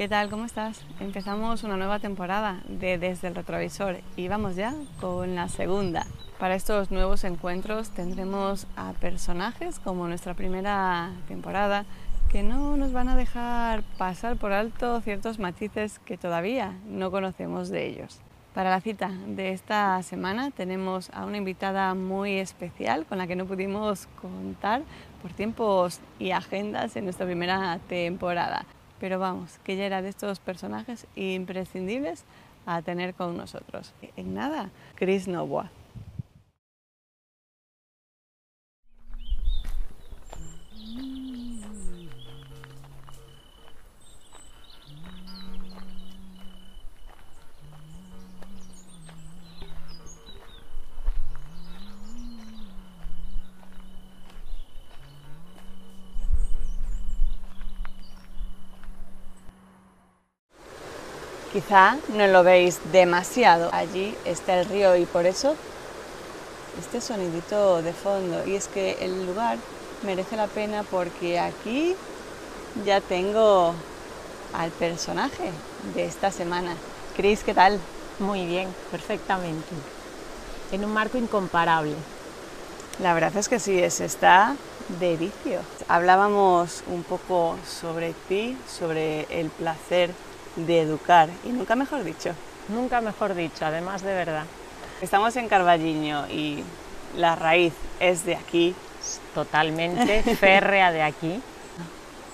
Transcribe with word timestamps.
¿Qué 0.00 0.08
tal? 0.08 0.30
¿Cómo 0.30 0.46
estás? 0.46 0.80
Empezamos 0.98 1.62
una 1.62 1.76
nueva 1.76 1.98
temporada 1.98 2.62
de 2.66 2.96
Desde 2.96 3.28
el 3.28 3.34
Retrovisor 3.34 3.98
y 4.16 4.28
vamos 4.28 4.56
ya 4.56 4.72
con 4.98 5.34
la 5.34 5.50
segunda. 5.50 6.06
Para 6.38 6.54
estos 6.54 6.90
nuevos 6.90 7.22
encuentros 7.24 7.90
tendremos 7.90 8.66
a 8.76 8.94
personajes 8.94 9.78
como 9.78 10.08
nuestra 10.08 10.32
primera 10.32 11.10
temporada 11.28 11.84
que 12.32 12.42
no 12.42 12.78
nos 12.78 12.94
van 12.94 13.10
a 13.10 13.16
dejar 13.16 13.82
pasar 13.98 14.38
por 14.38 14.54
alto 14.54 15.02
ciertos 15.02 15.38
matices 15.38 15.98
que 15.98 16.16
todavía 16.16 16.72
no 16.86 17.10
conocemos 17.10 17.68
de 17.68 17.86
ellos. 17.86 18.20
Para 18.54 18.70
la 18.70 18.80
cita 18.80 19.10
de 19.26 19.52
esta 19.52 20.02
semana 20.02 20.50
tenemos 20.50 21.10
a 21.10 21.26
una 21.26 21.36
invitada 21.36 21.94
muy 21.94 22.38
especial 22.38 23.04
con 23.04 23.18
la 23.18 23.26
que 23.26 23.36
no 23.36 23.44
pudimos 23.44 24.06
contar 24.22 24.80
por 25.20 25.34
tiempos 25.34 26.00
y 26.18 26.30
agendas 26.30 26.96
en 26.96 27.04
nuestra 27.04 27.26
primera 27.26 27.78
temporada. 27.86 28.64
Pero 29.00 29.18
vamos, 29.18 29.58
que 29.64 29.76
ya 29.76 29.86
era 29.86 30.02
de 30.02 30.10
estos 30.10 30.38
personajes 30.38 31.06
imprescindibles 31.16 32.24
a 32.66 32.82
tener 32.82 33.14
con 33.14 33.36
nosotros. 33.36 33.92
En 34.16 34.34
nada, 34.34 34.70
Chris 34.94 35.26
Novoa. 35.26 35.70
Quizá 61.52 61.96
no 62.10 62.26
lo 62.28 62.44
veis 62.44 62.78
demasiado. 62.92 63.70
Allí 63.72 64.16
está 64.24 64.60
el 64.60 64.66
río 64.66 64.94
y 64.96 65.04
por 65.04 65.26
eso 65.26 65.56
este 66.78 67.00
sonidito 67.00 67.82
de 67.82 67.92
fondo. 67.92 68.46
Y 68.46 68.54
es 68.54 68.68
que 68.68 68.98
el 69.00 69.26
lugar 69.26 69.58
merece 70.04 70.36
la 70.36 70.46
pena 70.46 70.84
porque 70.84 71.40
aquí 71.40 71.96
ya 72.84 73.00
tengo 73.00 73.74
al 74.52 74.70
personaje 74.70 75.50
de 75.94 76.04
esta 76.04 76.30
semana. 76.30 76.76
Cris, 77.16 77.42
¿qué 77.42 77.54
tal? 77.54 77.80
Muy 78.20 78.46
bien, 78.46 78.68
perfectamente. 78.92 79.74
En 80.70 80.84
un 80.84 80.92
marco 80.92 81.18
incomparable. 81.18 81.94
La 83.02 83.12
verdad 83.12 83.36
es 83.36 83.48
que 83.48 83.58
sí, 83.58 83.82
es 83.82 84.00
está 84.00 84.54
de 85.00 85.16
vicio. 85.16 85.60
Hablábamos 85.88 86.84
un 86.86 87.02
poco 87.02 87.56
sobre 87.66 88.12
ti, 88.28 88.56
sobre 88.68 89.26
el 89.30 89.50
placer 89.50 90.12
de 90.56 90.80
educar 90.80 91.28
y 91.44 91.48
nunca 91.50 91.76
mejor 91.76 92.04
dicho. 92.04 92.34
Nunca 92.68 93.00
mejor 93.00 93.34
dicho, 93.34 93.64
además 93.64 94.02
de 94.02 94.14
verdad. 94.14 94.44
Estamos 95.00 95.34
en 95.36 95.48
Carballiño 95.48 96.28
y 96.28 96.62
la 97.16 97.34
raíz 97.36 97.72
es 97.98 98.24
de 98.24 98.36
aquí. 98.36 98.74
Totalmente 99.34 100.22
férrea 100.36 100.92
de 100.92 101.02
aquí. 101.02 101.40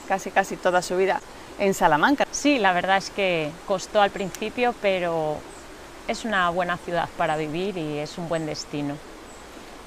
Casi, 0.08 0.31
casi 0.31 0.56
toda 0.56 0.83
su 0.83 0.97
vida 0.97 1.20
en 1.58 1.75
Salamanca. 1.75 2.27
Sí, 2.31 2.58
la 2.58 2.73
verdad 2.73 2.98
es 2.98 3.11
que 3.11 3.50
costó 3.67 4.00
al 4.00 4.11
principio, 4.11 4.75
pero 4.83 5.36
es 6.08 6.25
una 6.25 6.51
buena 6.51 6.77
ciudad 6.77 7.08
para 7.17 7.36
vivir 7.36 7.77
y 7.78 7.98
es 7.98 8.19
un 8.19 8.28
buen 8.28 8.47
destino. 8.47 8.95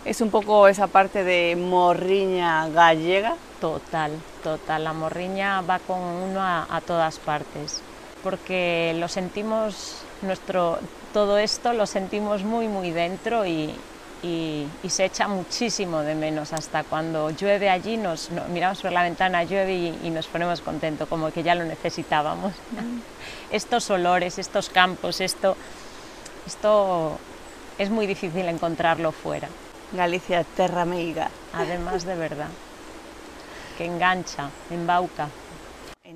Es 0.05 0.21
un 0.21 0.31
poco 0.31 0.67
esa 0.67 0.87
parte 0.87 1.23
de 1.23 1.55
morriña 1.55 2.69
gallega. 2.69 3.35
Total, 3.59 4.11
total. 4.41 4.85
La 4.85 4.93
morriña 4.93 5.61
va 5.61 5.79
con 5.79 5.99
uno 5.99 6.41
a, 6.41 6.65
a 6.69 6.81
todas 6.81 7.19
partes 7.19 7.81
porque 8.23 8.95
lo 8.97 9.07
sentimos, 9.07 10.03
nuestro, 10.21 10.79
todo 11.13 11.37
esto 11.37 11.73
lo 11.73 11.85
sentimos 11.85 12.43
muy, 12.43 12.67
muy 12.67 12.91
dentro 12.91 13.45
y, 13.45 13.73
y, 14.23 14.67
se 14.89 15.05
echa 15.05 15.27
muchísimo 15.27 16.01
de 16.01 16.15
menos. 16.15 16.53
Hasta 16.53 16.83
cuando 16.83 17.29
llueve 17.29 17.69
allí, 17.69 17.97
nos, 17.97 18.29
miramos 18.51 18.81
por 18.81 18.91
la 18.91 19.03
ventana, 19.03 19.43
llueve 19.43 19.73
y, 19.73 19.99
y, 20.03 20.09
nos 20.09 20.27
ponemos 20.27 20.61
contentos, 20.61 21.07
como 21.07 21.31
que 21.31 21.43
ya 21.43 21.55
lo 21.55 21.63
necesitábamos. 21.65 22.53
estos 23.51 23.89
olores, 23.89 24.39
estos 24.39 24.69
campos, 24.69 25.21
esto, 25.21 25.55
esto 26.45 27.17
es 27.77 27.89
muy 27.89 28.07
difícil 28.07 28.47
encontrarlo 28.47 29.11
fuera. 29.11 29.47
Galicia, 29.93 30.43
terra 30.43 30.85
meiga. 30.85 31.29
Además 31.53 32.05
de 32.05 32.15
verdad, 32.15 32.49
que 33.77 33.85
engancha, 33.85 34.49
embauca. 34.69 35.29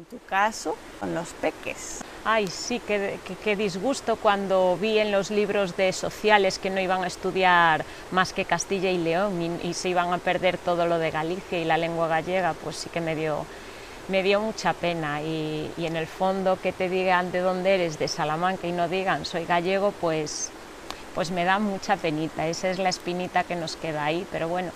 En 0.04 0.10
tu 0.20 0.26
caso, 0.26 0.76
con 1.00 1.16
los 1.16 1.30
peques. 1.30 2.02
Ay, 2.26 2.48
sí, 2.48 2.82
qué, 2.86 3.18
qué, 3.42 3.56
disgusto 3.56 4.18
cuando 4.18 4.76
vi 4.76 5.00
en 5.00 5.14
los 5.14 5.32
libros 5.32 5.78
de 5.78 5.94
sociales 5.94 6.60
que 6.60 6.70
no 6.70 6.82
iban 6.82 7.06
a 7.06 7.08
estudiar 7.08 7.86
más 8.12 8.34
que 8.34 8.44
Castilla 8.44 8.92
y 8.92 8.98
León 8.98 9.42
y, 9.42 9.70
y, 9.70 9.74
se 9.74 9.88
iban 9.88 10.12
a 10.12 10.18
perder 10.18 10.58
todo 10.58 10.88
lo 10.88 11.00
de 11.00 11.10
Galicia 11.10 11.58
y 11.58 11.64
la 11.64 11.78
lengua 11.78 12.10
gallega, 12.10 12.54
pues 12.54 12.76
sí 12.76 12.90
que 12.90 13.00
me 13.00 13.16
dio, 13.16 13.46
me 14.10 14.24
dio 14.24 14.42
mucha 14.42 14.74
pena. 14.74 15.22
Y, 15.22 15.72
y 15.78 15.86
en 15.86 15.96
el 15.96 16.08
fondo 16.08 16.60
que 16.62 16.74
te 16.74 16.90
digan 16.90 17.32
de 17.32 17.40
dónde 17.40 17.76
eres, 17.76 17.98
de 17.98 18.10
Salamanca, 18.10 18.68
y 18.68 18.74
no 18.74 18.90
digan 18.90 19.26
soy 19.26 19.46
gallego, 19.46 19.94
pues, 20.02 20.50
pues 21.16 21.32
me 21.32 21.46
da 21.46 21.60
mucha 21.60 21.96
penita. 21.96 22.46
Esa 22.46 22.70
es 22.70 22.78
la 22.78 22.90
espinita 22.90 23.46
que 23.46 23.56
nos 23.56 23.78
queda 23.78 24.04
ahí, 24.04 24.28
pero 24.34 24.50
bueno, 24.50 24.74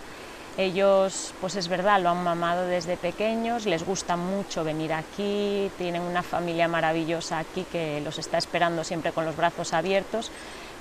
ellos, 0.57 1.33
pues 1.39 1.55
es 1.55 1.67
verdad, 1.67 2.01
lo 2.01 2.09
han 2.09 2.23
mamado 2.23 2.65
desde 2.65 2.97
pequeños, 2.97 3.67
les 3.67 3.85
gusta 3.85 4.17
mucho 4.17 4.63
venir 4.63 4.91
aquí, 4.91 5.69
tienen 5.77 6.01
una 6.01 6.23
familia 6.23 6.67
maravillosa 6.67 7.37
aquí 7.39 7.63
que 7.71 8.01
los 8.01 8.17
está 8.17 8.39
esperando 8.39 8.83
siempre 8.83 9.11
con 9.11 9.23
los 9.25 9.37
brazos 9.37 9.73
abiertos, 9.73 10.31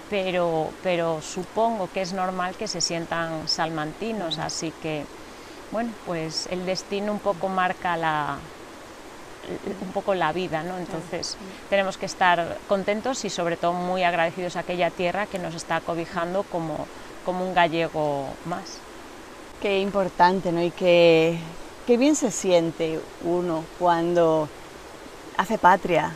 pero, 0.08 0.70
pero 0.82 1.20
supongo 1.20 1.90
que 1.92 2.00
es 2.00 2.14
normal 2.14 2.54
que 2.54 2.68
se 2.68 2.80
sientan 2.80 3.48
salmantinos, 3.48 4.38
así 4.38 4.72
que, 4.82 5.04
bueno, 5.70 5.90
pues 6.06 6.48
el 6.50 6.64
destino 6.64 7.12
un 7.12 7.18
poco 7.18 7.48
marca 7.48 7.98
la, 7.98 8.38
un 9.82 9.92
poco 9.92 10.14
la 10.14 10.32
vida, 10.32 10.62
¿no? 10.62 10.78
Entonces 10.78 11.36
tenemos 11.68 11.98
que 11.98 12.06
estar 12.06 12.56
contentos 12.66 13.26
y 13.26 13.30
sobre 13.30 13.56
todo 13.56 13.74
muy 13.74 14.04
agradecidos 14.04 14.56
a 14.56 14.60
aquella 14.60 14.90
tierra 14.90 15.26
que 15.26 15.38
nos 15.38 15.54
está 15.54 15.80
cobijando 15.80 16.44
como, 16.44 16.86
como 17.26 17.46
un 17.46 17.54
gallego 17.54 18.26
más. 18.46 18.85
Qué 19.60 19.80
importante, 19.80 20.52
¿no? 20.52 20.62
Y 20.62 20.70
qué, 20.70 21.38
qué 21.86 21.96
bien 21.96 22.14
se 22.16 22.30
siente 22.30 23.00
uno 23.24 23.64
cuando 23.78 24.48
hace 25.36 25.58
patria 25.58 26.12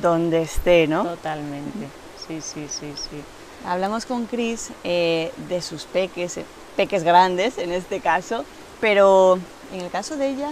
donde 0.00 0.42
esté, 0.42 0.86
¿no? 0.86 1.04
Totalmente, 1.04 1.88
sí, 2.26 2.40
sí, 2.40 2.66
sí, 2.68 2.92
sí. 2.96 3.22
Hablamos 3.66 4.06
con 4.06 4.26
Cris 4.26 4.70
eh, 4.84 5.32
de 5.48 5.62
sus 5.62 5.84
peques, 5.84 6.38
eh, 6.38 6.44
peques 6.76 7.04
grandes 7.04 7.58
en 7.58 7.72
este 7.72 8.00
caso, 8.00 8.44
pero 8.80 9.38
en 9.72 9.82
el 9.82 9.90
caso 9.90 10.16
de 10.16 10.30
ella 10.30 10.50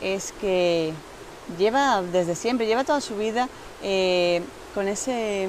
es 0.00 0.32
que 0.40 0.92
lleva 1.58 2.02
desde 2.02 2.34
siempre, 2.34 2.66
lleva 2.66 2.84
toda 2.84 3.00
su 3.00 3.16
vida 3.16 3.48
eh, 3.82 4.42
con 4.74 4.88
ese 4.88 5.48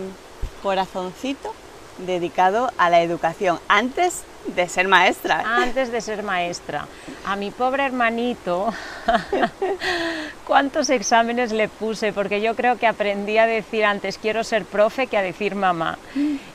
corazoncito 0.61 1.53
dedicado 1.97 2.71
a 2.77 2.89
la 2.89 3.01
educación, 3.01 3.59
antes 3.67 4.23
de 4.55 4.69
ser 4.69 4.87
maestra. 4.87 5.43
Antes 5.45 5.91
de 5.91 6.01
ser 6.01 6.23
maestra. 6.23 6.87
A 7.25 7.35
mi 7.35 7.51
pobre 7.51 7.85
hermanito, 7.85 8.73
¿cuántos 10.47 10.89
exámenes 10.89 11.51
le 11.51 11.67
puse? 11.67 12.13
Porque 12.13 12.41
yo 12.41 12.55
creo 12.55 12.77
que 12.77 12.87
aprendí 12.87 13.37
a 13.37 13.45
decir 13.45 13.83
antes 13.85 14.17
quiero 14.17 14.43
ser 14.43 14.65
profe 14.65 15.07
que 15.07 15.17
a 15.17 15.21
decir 15.21 15.55
mamá. 15.55 15.97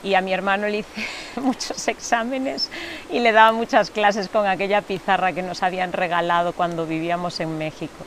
Y 0.03 0.15
a 0.15 0.21
mi 0.21 0.33
hermano 0.33 0.69
le 0.69 0.79
hice 0.79 1.07
muchos 1.37 1.87
exámenes 1.89 2.71
y 3.11 3.21
le 3.21 3.33
daba 3.33 3.53
muchas 3.53 3.91
clases 3.91 4.29
con 4.29 4.47
aquella 4.47 4.81
pizarra 4.81 5.33
que 5.33 5.43
nos 5.43 5.63
habían 5.63 5.93
regalado 5.93 6.53
cuando 6.53 6.87
vivíamos 6.87 7.41
en 7.41 7.59
México. 7.59 8.05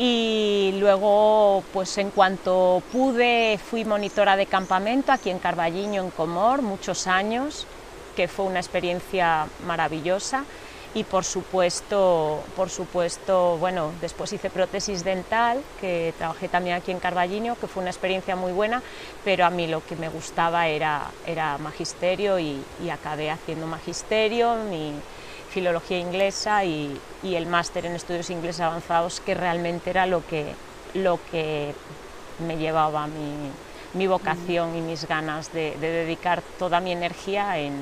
Y 0.00 0.76
luego, 0.78 1.64
pues 1.72 1.98
en 1.98 2.10
cuanto 2.10 2.80
pude, 2.92 3.58
fui 3.58 3.84
monitora 3.84 4.36
de 4.36 4.46
campamento 4.46 5.10
aquí 5.10 5.28
en 5.28 5.40
Carballiño, 5.40 6.04
en 6.04 6.10
Comor, 6.10 6.62
muchos 6.62 7.08
años, 7.08 7.66
que 8.14 8.28
fue 8.28 8.46
una 8.46 8.60
experiencia 8.60 9.48
maravillosa. 9.66 10.44
Y 10.94 11.04
por 11.04 11.24
supuesto, 11.24 12.40
por 12.56 12.70
supuesto, 12.70 13.58
bueno, 13.58 13.92
después 14.00 14.32
hice 14.32 14.50
prótesis 14.50 15.04
dental, 15.04 15.62
que 15.80 16.14
trabajé 16.16 16.48
también 16.48 16.76
aquí 16.76 16.92
en 16.92 17.00
Carballiño, 17.00 17.56
que 17.60 17.66
fue 17.66 17.82
una 17.82 17.90
experiencia 17.90 18.36
muy 18.36 18.52
buena, 18.52 18.82
pero 19.24 19.44
a 19.44 19.50
mí 19.50 19.66
lo 19.66 19.84
que 19.84 19.96
me 19.96 20.08
gustaba 20.08 20.68
era, 20.68 21.10
era 21.26 21.58
magisterio 21.58 22.38
y, 22.38 22.62
y 22.82 22.88
acabé 22.88 23.30
haciendo 23.30 23.66
magisterio, 23.66 24.54
mi, 24.70 24.94
filología 25.58 25.98
inglesa 25.98 26.64
y, 26.64 26.96
y 27.24 27.34
el 27.34 27.46
máster 27.46 27.84
en 27.84 27.94
estudios 27.96 28.30
ingleses 28.30 28.60
avanzados, 28.60 29.20
que 29.20 29.34
realmente 29.34 29.90
era 29.90 30.06
lo 30.06 30.24
que, 30.24 30.54
lo 30.94 31.18
que 31.32 31.74
me 32.46 32.56
llevaba 32.56 33.08
mi, 33.08 33.50
mi 33.94 34.06
vocación 34.06 34.76
y 34.76 34.80
mis 34.80 35.08
ganas 35.08 35.52
de, 35.52 35.76
de 35.80 35.90
dedicar 35.90 36.42
toda 36.60 36.78
mi 36.78 36.92
energía 36.92 37.58
en, 37.58 37.74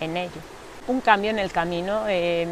en 0.00 0.16
ello. 0.16 0.40
un 0.86 1.02
cambio 1.02 1.30
en 1.30 1.38
el 1.38 1.52
camino. 1.52 2.08
Em, 2.08 2.48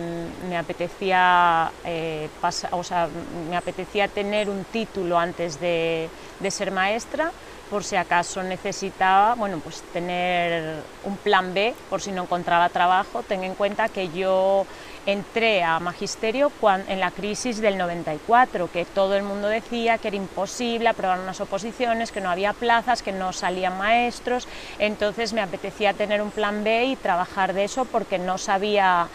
me, 0.50 0.58
apetecía, 0.58 1.70
eh, 1.84 2.28
o 2.70 2.82
sea, 2.84 3.08
me 3.48 3.56
apetecía 3.56 4.06
tener 4.06 4.50
un 4.50 4.64
título 4.64 5.18
antes 5.18 5.58
de, 5.58 6.10
de, 6.40 6.50
ser 6.50 6.70
maestra, 6.72 7.32
por 7.68 7.84
si 7.84 7.96
acaso 7.96 8.42
necesitaba 8.42 9.34
bueno, 9.34 9.60
pues 9.60 9.82
tener 9.92 10.82
un 11.04 11.16
plan 11.18 11.54
B, 11.54 11.74
por 11.88 12.00
si 12.00 12.12
no 12.12 12.22
encontraba 12.22 12.68
trabajo. 12.68 13.22
Ten 13.22 13.44
en 13.44 13.54
cuenta 13.54 13.88
que 13.88 14.08
yo 14.08 14.66
entré 15.06 15.62
a 15.62 15.78
magisterio 15.78 16.50
en 16.88 17.00
la 17.00 17.10
crisis 17.10 17.60
del 17.60 17.78
94, 17.78 18.68
que 18.68 18.84
todo 18.84 19.14
el 19.14 19.22
mundo 19.22 19.48
decía 19.48 19.98
que 19.98 20.08
era 20.08 20.16
imposible 20.16 20.88
aprobar 20.88 21.20
unas 21.20 21.40
oposiciones, 21.40 22.10
que 22.10 22.20
no 22.20 22.30
había 22.30 22.52
plazas, 22.52 23.02
que 23.02 23.12
no 23.12 23.32
salían 23.32 23.78
maestros, 23.78 24.48
entonces 24.78 25.32
me 25.32 25.40
apetecía 25.40 25.92
tener 25.92 26.22
un 26.22 26.30
plan 26.30 26.64
B 26.64 26.84
y 26.84 26.96
trabajar 26.96 27.52
de 27.52 27.64
eso 27.64 27.84
porque 27.86 28.18
no 28.18 28.38
sabía 28.38 29.08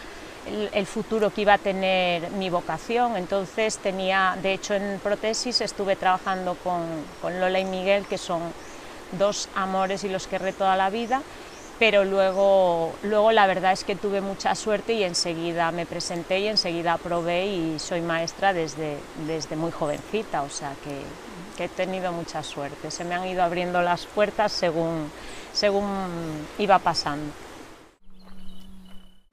el, 0.72 0.86
futuro 0.86 1.30
que 1.30 1.42
iba 1.42 1.54
a 1.54 1.58
tener 1.58 2.30
mi 2.32 2.50
vocación. 2.50 3.16
Entonces 3.16 3.78
tenía, 3.78 4.36
de 4.42 4.52
hecho 4.52 4.74
en 4.74 5.00
prótesis 5.02 5.60
estuve 5.60 5.96
trabajando 5.96 6.56
con, 6.62 6.82
con 7.20 7.40
Lola 7.40 7.60
y 7.60 7.64
Miguel, 7.64 8.06
que 8.06 8.18
son 8.18 8.42
dos 9.18 9.48
amores 9.54 10.04
y 10.04 10.08
los 10.08 10.26
querré 10.26 10.52
toda 10.52 10.76
la 10.76 10.90
vida, 10.90 11.22
pero 11.78 12.04
luego, 12.04 12.92
luego 13.02 13.32
la 13.32 13.46
verdad 13.46 13.72
es 13.72 13.84
que 13.84 13.96
tuve 13.96 14.20
mucha 14.20 14.54
suerte 14.54 14.94
y 14.94 15.02
enseguida 15.02 15.72
me 15.72 15.86
presenté 15.86 16.40
y 16.40 16.48
enseguida 16.48 16.94
aprobé 16.94 17.46
y 17.46 17.78
soy 17.78 18.00
maestra 18.00 18.52
desde, 18.52 18.96
desde 19.26 19.56
muy 19.56 19.72
jovencita, 19.72 20.42
o 20.42 20.50
sea 20.50 20.72
que, 20.84 21.00
que, 21.56 21.64
he 21.64 21.68
tenido 21.68 22.12
mucha 22.12 22.42
suerte, 22.42 22.90
se 22.90 23.04
me 23.04 23.14
han 23.14 23.26
ido 23.26 23.42
abriendo 23.42 23.82
las 23.82 24.06
puertas 24.06 24.52
según, 24.52 25.10
según 25.52 26.46
iba 26.58 26.78
pasando. 26.78 27.43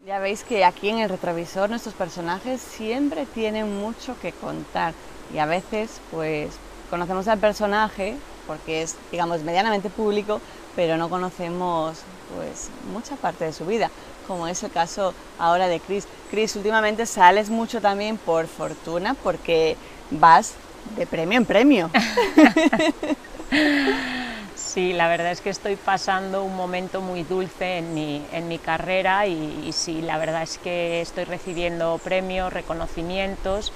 Ya 0.05 0.17
veis 0.17 0.43
que 0.43 0.65
aquí 0.65 0.89
en 0.89 0.97
el 0.97 1.09
retrovisor 1.09 1.69
nuestros 1.69 1.93
personajes 1.93 2.59
siempre 2.59 3.27
tienen 3.27 3.79
mucho 3.79 4.19
que 4.19 4.31
contar 4.31 4.95
y 5.31 5.37
a 5.37 5.45
veces 5.45 6.01
pues 6.09 6.49
conocemos 6.89 7.27
al 7.27 7.37
personaje 7.37 8.15
porque 8.47 8.81
es 8.81 8.95
digamos 9.11 9.43
medianamente 9.43 9.91
público 9.91 10.41
pero 10.75 10.97
no 10.97 11.07
conocemos 11.07 11.99
pues 12.35 12.71
mucha 12.91 13.15
parte 13.15 13.45
de 13.45 13.53
su 13.53 13.67
vida, 13.67 13.91
como 14.27 14.47
es 14.47 14.63
el 14.63 14.71
caso 14.71 15.13
ahora 15.37 15.67
de 15.67 15.79
Chris. 15.79 16.07
Chris, 16.31 16.55
últimamente 16.55 17.05
sales 17.05 17.51
mucho 17.51 17.79
también 17.79 18.17
por 18.17 18.47
fortuna 18.47 19.13
porque 19.13 19.77
vas 20.09 20.53
de 20.97 21.05
premio 21.05 21.37
en 21.37 21.45
premio. 21.45 21.91
Sí, 24.73 24.93
la 24.93 25.09
verdad 25.09 25.31
es 25.33 25.41
que 25.41 25.49
estoy 25.49 25.75
pasando 25.75 26.45
un 26.45 26.55
momento 26.55 27.01
muy 27.01 27.25
dulce 27.25 27.79
en 27.79 27.93
mi, 27.93 28.25
en 28.31 28.47
mi 28.47 28.57
carrera 28.57 29.27
y, 29.27 29.69
sí, 29.73 30.01
la 30.01 30.17
verdad 30.17 30.43
es 30.43 30.59
que 30.59 31.01
estoy 31.01 31.25
recibiendo 31.25 31.99
premios, 31.99 32.53
reconocimientos 32.53 33.73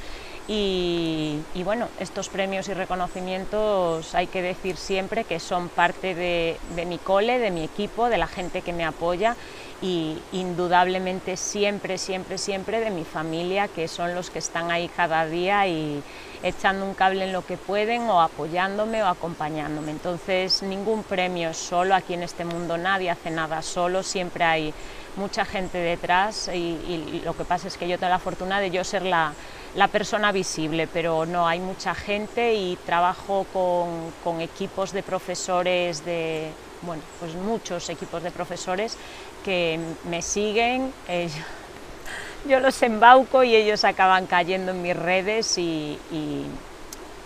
y, 0.47 1.43
bueno, 1.65 1.91
estos 1.97 2.29
premios 2.29 2.69
y 2.69 2.73
reconocimientos 2.73 4.15
hay 4.15 4.27
que 4.27 4.41
decir 4.41 4.77
siempre 4.77 5.25
que 5.25 5.41
son 5.41 5.69
parte 5.69 6.15
de, 6.15 6.61
mi 6.85 6.97
cole, 6.99 7.39
de 7.39 7.51
mi 7.51 7.65
equipo, 7.65 8.07
de 8.07 8.17
la 8.17 8.27
gente 8.27 8.61
que 8.61 8.71
me 8.71 8.85
apoya 8.85 9.35
y 9.81 10.17
indudablemente 10.31 11.37
siempre, 11.37 11.97
siempre, 11.97 12.37
siempre 12.37 12.79
de 12.79 12.89
mi 12.89 13.03
familia, 13.03 13.67
que 13.67 13.87
son 13.87 14.15
los 14.15 14.29
que 14.29 14.39
están 14.39 14.71
ahí 14.71 14.87
cada 14.87 15.25
día 15.25 15.67
y 15.67 16.01
echando 16.43 16.85
un 16.85 16.93
cable 16.93 17.25
en 17.25 17.33
lo 17.33 17.45
que 17.45 17.57
pueden 17.57 18.03
o 18.03 18.21
apoyándome 18.21 19.03
o 19.03 19.07
acompañándome. 19.07 19.91
Entonces 19.91 20.61
ningún 20.63 21.03
premio 21.03 21.49
es 21.49 21.57
solo, 21.57 21.95
aquí 21.95 22.13
en 22.13 22.23
este 22.23 22.45
mundo 22.45 22.77
nadie 22.77 23.09
hace 23.09 23.31
nada 23.31 23.61
solo, 23.61 24.03
siempre 24.03 24.43
hay 24.43 24.73
mucha 25.17 25.45
gente 25.45 25.77
detrás 25.77 26.49
y, 26.53 27.21
lo 27.23 27.35
que 27.35 27.45
pasa 27.45 27.67
es 27.67 27.77
que 27.77 27.87
yo 27.87 27.97
tengo 27.97 28.11
la 28.11 28.19
fortuna 28.19 28.59
de 28.59 28.69
yo 28.69 28.83
ser 28.83 29.03
la 29.03 29.33
la 29.75 29.89
persona 29.89 30.31
visible, 30.31 30.87
pero 30.87 31.25
no, 31.25 31.47
hay 31.47 31.59
mucha 31.59 31.93
gente 31.93 32.53
y 32.55 32.77
trabajo 32.77 33.45
con, 33.51 34.39
equipos 34.39 34.91
de 34.91 35.03
profesores 35.03 36.05
de, 36.05 36.49
bueno, 36.81 37.03
pues 37.19 37.35
muchos 37.35 37.89
equipos 37.89 38.23
de 38.23 38.31
profesores 38.31 38.97
que 39.45 39.79
me 40.09 40.21
siguen, 40.21 40.91
yo 42.49 42.59
los 42.59 42.81
embauco 42.81 43.43
y 43.43 43.55
ellos 43.55 43.85
acaban 43.85 44.25
cayendo 44.25 44.71
en 44.71 44.81
mis 44.81 44.97
redes 44.97 45.57
y, 45.57 45.97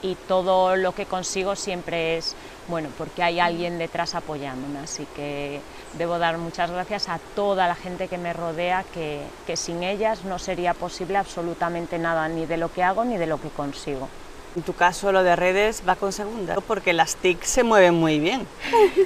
y 0.01 0.15
todo 0.27 0.75
lo 0.75 0.93
que 0.93 1.05
consigo 1.05 1.55
siempre 1.55 2.17
es 2.17 2.35
bueno, 2.69 2.89
porque 2.97 3.23
hay 3.23 3.39
alguien 3.39 3.79
detrás 3.79 4.13
apoyándome, 4.13 4.79
así 4.79 5.07
que 5.15 5.59
debo 5.97 6.19
dar 6.19 6.37
muchas 6.37 6.69
gracias 6.69 7.09
a 7.09 7.19
toda 7.35 7.67
la 7.67 7.73
gente 7.73 8.07
que 8.07 8.19
me 8.19 8.31
rodea, 8.31 8.85
que, 8.93 9.55
sin 9.57 9.81
ellas 9.81 10.23
no 10.23 10.37
sería 10.37 10.75
posible 10.75 11.17
absolutamente 11.17 11.97
nada, 11.97 12.29
ni 12.29 12.45
de 12.45 12.57
lo 12.57 12.71
que 12.71 12.83
hago 12.83 13.03
ni 13.03 13.17
de 13.17 13.25
lo 13.25 13.41
que 13.41 13.49
consigo. 13.49 14.07
En 14.55 14.63
tu 14.63 14.73
caso 14.73 15.11
lo 15.11 15.23
de 15.23 15.35
redes 15.35 15.83
va 15.87 15.95
con 15.95 16.11
segunda, 16.11 16.55
porque 16.67 16.91
las 16.91 17.15
TIC 17.15 17.43
se 17.43 17.63
mueven 17.63 17.93
muy 17.93 18.19
bien. 18.19 18.47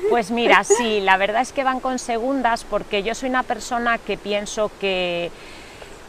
Pues 0.10 0.31
mira, 0.31 0.63
sí, 0.63 1.01
la 1.01 1.18
verdad 1.18 1.42
es 1.42 1.51
que 1.51 1.63
van 1.63 1.80
con 1.80 2.00
segundas 2.00 2.66
porque 2.69 3.04
yo 3.04 3.13
soy 3.13 3.30
una 3.30 3.44
persona 3.44 3.98
que 3.98 4.18
pienso 4.18 4.72
que 4.80 5.31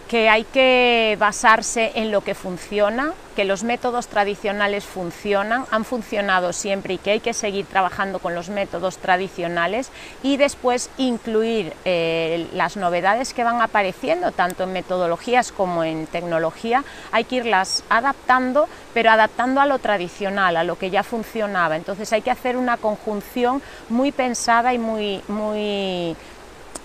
que 0.09 0.29
hay 0.29 0.45
que 0.45 1.17
basarse 1.19 1.93
en 1.95 2.11
lo 2.11 2.21
que 2.21 2.35
funciona, 2.35 3.13
que 3.35 3.45
los 3.45 3.65
métodos 3.65 4.07
tradicionales 4.07 4.85
funcionan, 4.85 5.65
han 5.71 5.85
funcionado 5.85 6.53
siempre 6.53 6.95
y 6.95 6.99
que 6.99 7.13
hay 7.13 7.21
que 7.21 7.33
seguir 7.33 7.67
trabajando 7.67 8.19
con 8.19 8.35
los 8.35 8.49
métodos 8.49 8.99
tradicionales 8.99 9.91
y 10.23 10.37
después 10.37 10.91
incluir 10.99 11.73
eh, 11.85 12.49
las 12.53 12.77
novedades 12.77 13.35
que 13.35 13.45
van 13.45 13.61
apareciendo, 13.61 14.31
tanto 14.31 14.65
en 14.65 14.73
metodologías 14.73 15.53
como 15.53 15.85
en 15.85 16.07
tecnología, 16.07 16.85
hay 17.11 17.25
que 17.25 17.37
irlas 17.37 17.83
adaptando, 17.89 18.69
pero 18.93 19.11
adaptando 19.11 19.61
a 19.61 19.67
lo 19.67 19.79
tradicional, 19.79 20.57
a 20.57 20.65
lo 20.65 20.79
que 20.79 20.91
ya 20.91 21.03
funcionaba. 21.03 21.77
Entonces 21.77 22.13
hay 22.13 22.23
que 22.23 22.31
hacer 22.31 22.57
una 22.57 22.77
conjunción 22.77 23.63
muy 23.89 24.13
pensada 24.13 24.73
y 24.75 24.79
muy, 24.79 25.23
muy 25.29 26.17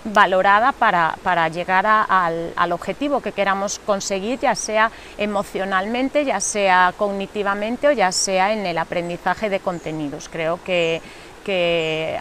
valorada 0.04 0.72
para, 0.72 1.48
llegar 1.48 1.86
al, 1.86 2.72
objetivo 2.72 3.20
que 3.20 3.32
queramos 3.32 3.78
conseguir, 3.78 4.38
ya 4.40 4.54
sea 4.54 4.90
emocionalmente, 5.18 6.24
ya 6.24 6.40
sea 6.40 6.94
cognitivamente 6.96 7.88
o 7.88 7.92
ya 7.92 8.12
sea 8.12 8.52
en 8.52 8.66
el 8.66 8.78
aprendizaje 8.78 9.50
de 9.50 9.60
contenidos. 9.60 10.28
Creo 10.28 10.60
que, 10.64 11.00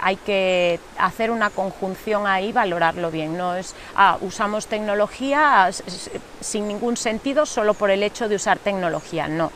hay 0.02 0.16
que 0.16 0.80
hacer 0.98 1.30
una 1.30 1.52
conjunción 1.52 2.26
ahí, 2.26 2.52
valorarlo 2.52 3.12
bien. 3.12 3.38
No 3.38 3.56
es 3.56 3.76
ah, 3.96 4.18
usamos 4.22 4.66
tecnología 4.66 5.70
sin 6.42 6.68
ningún 6.68 6.98
sentido 6.98 7.46
solo 7.46 7.76
por 7.76 7.92
el 7.92 8.02
hecho 8.02 8.28
de 8.28 8.38
usar 8.38 8.58
tecnología, 8.58 9.28
no. 9.28 9.52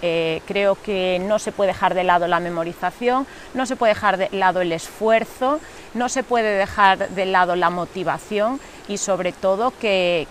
Eh, 0.00 0.42
creo 0.46 0.76
que 0.76 1.20
no 1.20 1.38
se 1.38 1.50
puede 1.50 1.72
dejar 1.72 1.94
de 1.94 2.04
lado 2.04 2.28
la 2.28 2.38
memorización, 2.40 3.26
no 3.54 3.66
se 3.66 3.76
puede 3.76 3.94
dejar 3.94 4.16
de 4.16 4.28
lado 4.30 4.60
el 4.60 4.72
esfuerzo, 4.72 5.58
no 5.94 6.08
se 6.08 6.22
puede 6.22 6.56
dejar 6.56 7.08
de 7.08 7.26
lado 7.26 7.56
la 7.56 7.70
motivación 7.70 8.60
y 8.86 8.96
sobre 8.96 9.32
todo 9.32 9.72
que, 9.78 10.26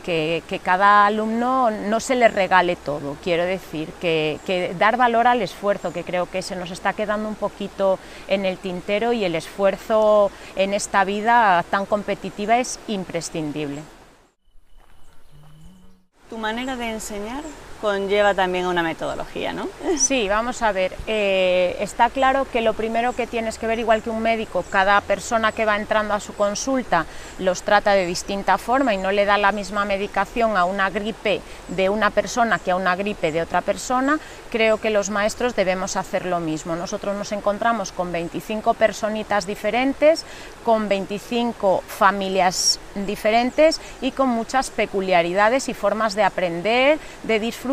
cada 0.64 1.06
alumno 1.06 1.70
no 1.70 2.00
se 2.00 2.16
le 2.16 2.28
regale 2.28 2.76
todo. 2.76 3.18
Quiero 3.24 3.44
decir, 3.44 3.90
que, 4.02 4.74
dar 4.80 4.98
valor 4.98 5.28
al 5.28 5.42
esfuerzo, 5.42 5.94
que 5.94 6.04
creo 6.04 6.30
que 6.30 6.42
se 6.42 6.56
nos 6.56 6.72
está 6.72 6.94
quedando 6.94 7.28
un 7.28 7.36
poquito 7.36 8.00
en 8.28 8.46
el 8.46 8.58
tintero 8.58 9.14
y 9.14 9.26
el 9.26 9.36
esfuerzo 9.36 10.32
en 10.56 10.74
esta 10.74 11.04
vida 11.04 11.64
tan 11.70 11.86
competitiva 11.86 12.58
es 12.58 12.80
imprescindible. 12.88 13.82
¿Tu 16.30 16.38
manera 16.38 16.76
de 16.76 16.90
enseñar 16.90 17.44
conlleva 17.78 18.34
también 18.34 18.66
una 18.66 18.84
metodología, 18.84 19.54
¿no? 19.54 19.68
Sí, 19.98 20.28
vamos 20.28 20.62
a 20.62 20.72
ver. 20.72 20.96
Eh, 21.06 21.76
está 21.80 22.10
claro 22.10 22.48
que 22.52 22.62
lo 22.62 22.74
primero 22.74 23.14
que 23.14 23.28
tienes 23.28 23.58
que 23.58 23.68
ver, 23.68 23.80
igual 23.80 24.02
que 24.02 24.10
un 24.10 24.22
médico, 24.22 24.64
cada 24.70 25.00
persona 25.02 25.52
que 25.52 25.66
va 25.66 25.76
entrando 25.76 26.14
a 26.14 26.20
su 26.20 26.34
consulta 26.34 27.06
los 27.40 27.64
trata 27.64 27.94
de 27.94 28.06
distinta 28.06 28.58
forma 28.58 28.94
y 28.94 28.98
no 28.98 29.12
le 29.12 29.26
da 29.26 29.38
la 29.38 29.52
misma 29.52 29.86
medicación 29.86 30.58
a 30.58 30.66
una 30.66 30.90
gripe 30.90 31.42
de 31.68 31.90
una 31.90 32.10
persona 32.10 32.60
que 32.60 32.72
a 32.72 32.76
una 32.76 32.96
gripe 32.96 33.32
de 33.32 33.42
otra 33.42 33.62
persona, 33.62 34.20
creo 34.52 34.78
que 34.78 34.90
los 34.90 35.10
maestros 35.10 35.56
debemos 35.56 35.98
hacer 35.98 36.26
lo 36.26 36.40
mismo. 36.40 36.76
Nosotros 36.76 37.16
nos 37.16 37.32
encontramos 37.32 37.92
con 37.92 38.12
25 38.12 38.74
personitas 38.74 39.46
diferentes, 39.46 40.26
con 40.64 40.90
25 40.90 41.84
familias 41.88 42.80
diferentes 42.96 43.82
y 44.02 44.12
con 44.12 44.30
muchas 44.30 44.70
peculiaridades 44.70 45.70
y 45.70 45.74
formas 45.74 46.16
de 46.16 46.24
aprender, 46.24 47.00
de 47.24 47.40
disfrutar 47.40 47.67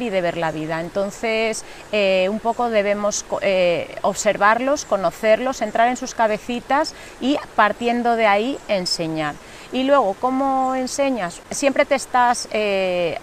y 0.00 0.10
de 0.10 0.20
ver 0.20 0.36
la 0.36 0.52
vida. 0.52 0.80
Entonces, 0.80 1.64
eh, 1.92 2.28
un 2.30 2.38
poco 2.38 2.68
debemos 2.68 3.24
eh, 3.40 3.96
observarlos, 4.02 4.84
conocerlos, 4.84 5.62
entrar 5.62 5.88
en 5.88 5.96
sus 5.96 6.14
cabecitas 6.14 6.94
y 7.20 7.38
partiendo 7.56 8.16
de 8.16 8.26
ahí 8.26 8.58
enseñar. 8.68 9.34
Y 9.70 9.82
luego, 9.82 10.14
¿cómo 10.18 10.74
enseñas? 10.74 11.42
Siempre 11.50 11.84
te 11.84 11.94
estás 11.94 12.48
eh, 12.52 13.18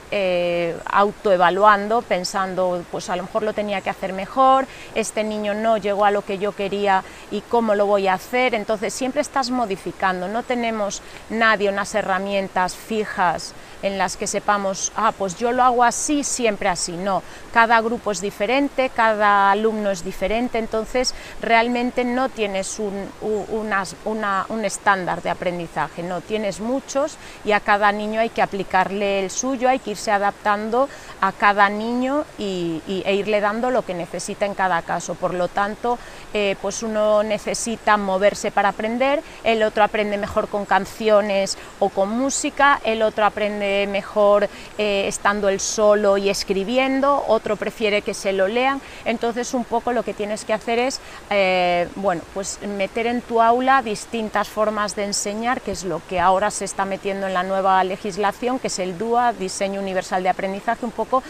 autoevaluando, 0.85 2.03
pensando, 2.03 2.83
pues 2.91 3.09
a 3.09 3.15
lo 3.15 3.23
mejor 3.23 3.41
lo 3.41 3.53
tenía 3.53 3.81
que 3.81 3.89
hacer 3.89 4.13
mejor, 4.13 4.67
este 4.93 5.23
niño 5.23 5.55
no 5.55 5.77
llegó 5.77 6.05
a 6.05 6.11
lo 6.11 6.21
que 6.21 6.37
yo 6.37 6.51
quería 6.51 7.03
y 7.31 7.41
cómo 7.41 7.73
lo 7.73 7.87
voy 7.87 8.07
a 8.07 8.13
hacer. 8.13 8.53
Entonces, 8.53 8.93
siempre 8.93 9.21
estás 9.21 9.49
modificando, 9.49 10.27
no 10.27 10.43
tenemos 10.43 11.01
nadie 11.29 11.69
unas 11.69 11.95
herramientas 11.95 12.75
fijas 12.75 13.55
en 13.81 13.97
las 13.97 14.17
que 14.17 14.27
sepamos, 14.27 14.91
ah, 14.95 15.11
pues 15.17 15.35
yo 15.37 15.51
lo 15.51 15.63
hago 15.63 15.83
así, 15.83 16.23
siempre 16.23 16.69
así. 16.69 16.93
No, 16.93 17.23
cada 17.53 17.81
grupo 17.81 18.11
es 18.11 18.21
diferente, 18.21 18.89
cada 18.89 19.51
alumno 19.51 19.91
es 19.91 20.03
diferente, 20.03 20.57
entonces 20.57 21.13
realmente 21.41 22.03
no 22.03 22.29
tienes 22.29 22.79
un, 22.79 23.09
un 23.21 24.65
estándar 24.65 25.21
de 25.21 25.29
aprendizaje, 25.29 26.03
no, 26.03 26.21
tienes 26.21 26.59
muchos 26.59 27.17
y 27.43 27.51
a 27.51 27.59
cada 27.59 27.91
niño 27.91 28.19
hay 28.19 28.29
que 28.29 28.41
aplicarle 28.41 29.23
el 29.23 29.31
suyo, 29.31 29.69
hay 29.69 29.79
que 29.79 29.91
irse 29.91 30.11
adaptando 30.11 30.89
a 31.21 31.31
cada 31.31 31.69
niño 31.69 32.25
y, 32.37 32.81
e 32.87 33.15
irle 33.15 33.41
dando 33.41 33.71
lo 33.71 33.83
que 33.83 33.93
necesita 33.93 34.45
en 34.45 34.53
cada 34.53 34.81
caso. 34.81 35.15
Por 35.15 35.33
lo 35.33 35.47
tanto, 35.47 35.97
eh, 36.33 36.55
pues 36.61 36.83
uno 36.83 37.23
necesita 37.23 37.97
moverse 37.97 38.51
para 38.51 38.69
aprender, 38.69 39.23
el 39.43 39.63
otro 39.63 39.83
aprende 39.83 40.17
mejor 40.17 40.47
con 40.47 40.65
canciones 40.65 41.57
o 41.79 41.89
con 41.89 42.09
música, 42.09 42.79
el 42.83 43.01
otro 43.01 43.25
aprende 43.25 43.64
mejor 43.87 44.49
eh, 44.77 45.05
estando 45.07 45.49
él 45.49 45.59
solo 45.59 46.17
y 46.17 46.29
escribiendo, 46.29 47.23
otro 47.27 47.55
prefiere 47.55 48.01
que 48.01 48.13
se 48.13 48.33
lo 48.33 48.47
lean, 48.47 48.81
entonces 49.05 49.53
un 49.53 49.63
poco 49.63 49.91
lo 49.91 50.03
que 50.03 50.13
tienes 50.13 50.45
que 50.45 50.53
hacer 50.53 50.79
es, 50.79 50.99
eh, 51.29 51.87
bueno, 51.95 52.21
pues 52.33 52.59
meter 52.61 53.07
en 53.07 53.21
tu 53.21 53.41
aula 53.41 53.81
distintas 53.81 54.47
formas 54.47 54.95
de 54.95 55.05
enseñar, 55.05 55.61
que 55.61 55.71
es 55.71 55.83
lo 55.83 56.01
que 56.07 56.19
ahora 56.19 56.51
se 56.51 56.65
está 56.65 56.85
metiendo 56.85 57.27
en 57.27 57.33
la 57.33 57.43
nueva 57.43 57.83
legislación, 57.83 58.59
que 58.59 58.67
es 58.67 58.79
el 58.79 58.97
DUA, 58.97 59.33
Diseño 59.33 59.81
Universal 59.81 60.23
de 60.23 60.29
Aprendizaje, 60.29 60.85
un 60.85 60.91
poco 60.91 61.23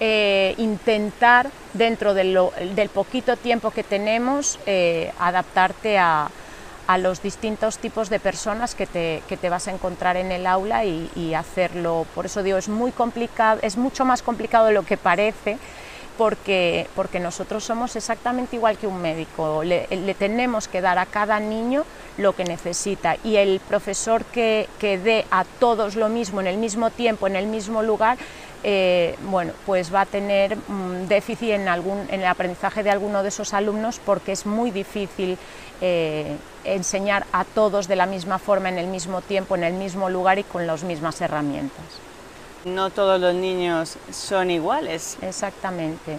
eh, 0.00 0.54
intentar 0.58 1.50
dentro 1.74 2.14
del 2.14 2.90
poquito 2.92 3.36
tiempo 3.36 3.70
que 3.70 3.84
tenemos 3.84 4.58
adaptarte 5.18 5.98
a, 5.98 6.28
a 6.92 6.98
los 6.98 7.22
distintos 7.22 7.78
tipos 7.78 8.10
de 8.10 8.20
personas 8.20 8.74
que 8.74 8.86
te, 8.86 9.22
que 9.26 9.38
te 9.38 9.48
vas 9.48 9.66
a 9.66 9.70
encontrar 9.70 10.18
en 10.18 10.30
el 10.30 10.46
aula 10.46 10.84
y, 10.84 11.32
hacerlo. 11.32 12.04
Por 12.14 12.26
eso 12.26 12.42
digo, 12.42 12.58
es 12.58 12.68
muy 12.68 12.92
complicado, 12.92 13.60
es 13.62 13.78
mucho 13.78 14.04
más 14.04 14.20
complicado 14.20 14.66
de 14.66 14.74
lo 14.74 14.82
que 14.82 14.98
parece, 14.98 15.56
porque, 16.18 16.86
porque 16.94 17.18
nosotros 17.18 17.64
somos 17.64 17.96
exactamente 17.96 18.56
igual 18.56 18.76
que 18.76 18.86
un 18.86 19.00
médico, 19.00 19.64
le, 19.64 19.86
tenemos 20.18 20.68
que 20.68 20.82
dar 20.82 20.98
a 20.98 21.06
cada 21.06 21.40
niño 21.40 21.86
lo 22.18 22.34
que 22.34 22.44
necesita 22.44 23.16
y 23.24 23.36
el 23.36 23.60
profesor 23.60 24.26
que, 24.26 24.68
que 24.78 24.98
dé 24.98 25.24
a 25.30 25.44
todos 25.44 25.96
lo 25.96 26.10
mismo 26.10 26.42
en 26.42 26.46
el 26.46 26.58
mismo 26.58 26.90
tiempo, 26.90 27.26
en 27.26 27.36
el 27.36 27.46
mismo 27.46 27.82
lugar, 27.82 28.18
eh, 28.64 29.16
bueno, 29.22 29.54
pues 29.66 29.92
va 29.92 30.02
a 30.02 30.06
tener 30.06 30.56
mm, 30.56 31.08
déficit 31.08 31.50
en, 31.50 31.66
algún, 31.66 32.06
en 32.10 32.20
el 32.20 32.26
aprendizaje 32.26 32.84
de 32.84 32.90
alguno 32.90 33.22
de 33.22 33.30
esos 33.30 33.54
alumnos 33.54 33.98
porque 34.04 34.30
es 34.30 34.46
muy 34.46 34.70
difícil 34.70 35.36
eh, 35.84 36.36
enseñar 36.62 37.26
a 37.32 37.44
todos 37.44 37.88
de 37.88 37.96
la 37.96 38.06
misma 38.06 38.38
forma, 38.38 38.68
en 38.68 38.78
el 38.78 38.86
mismo 38.86 39.20
tiempo, 39.20 39.56
en 39.56 39.64
el 39.64 39.72
mismo 39.74 40.08
lugar 40.08 40.38
y 40.38 40.44
con 40.44 40.64
las 40.64 40.84
mismas 40.84 41.20
herramientas. 41.20 41.84
No 42.64 42.90
todos 42.90 43.20
los 43.20 43.34
niños 43.34 43.96
son 44.12 44.52
iguales. 44.52 45.18
Exactamente. 45.22 46.18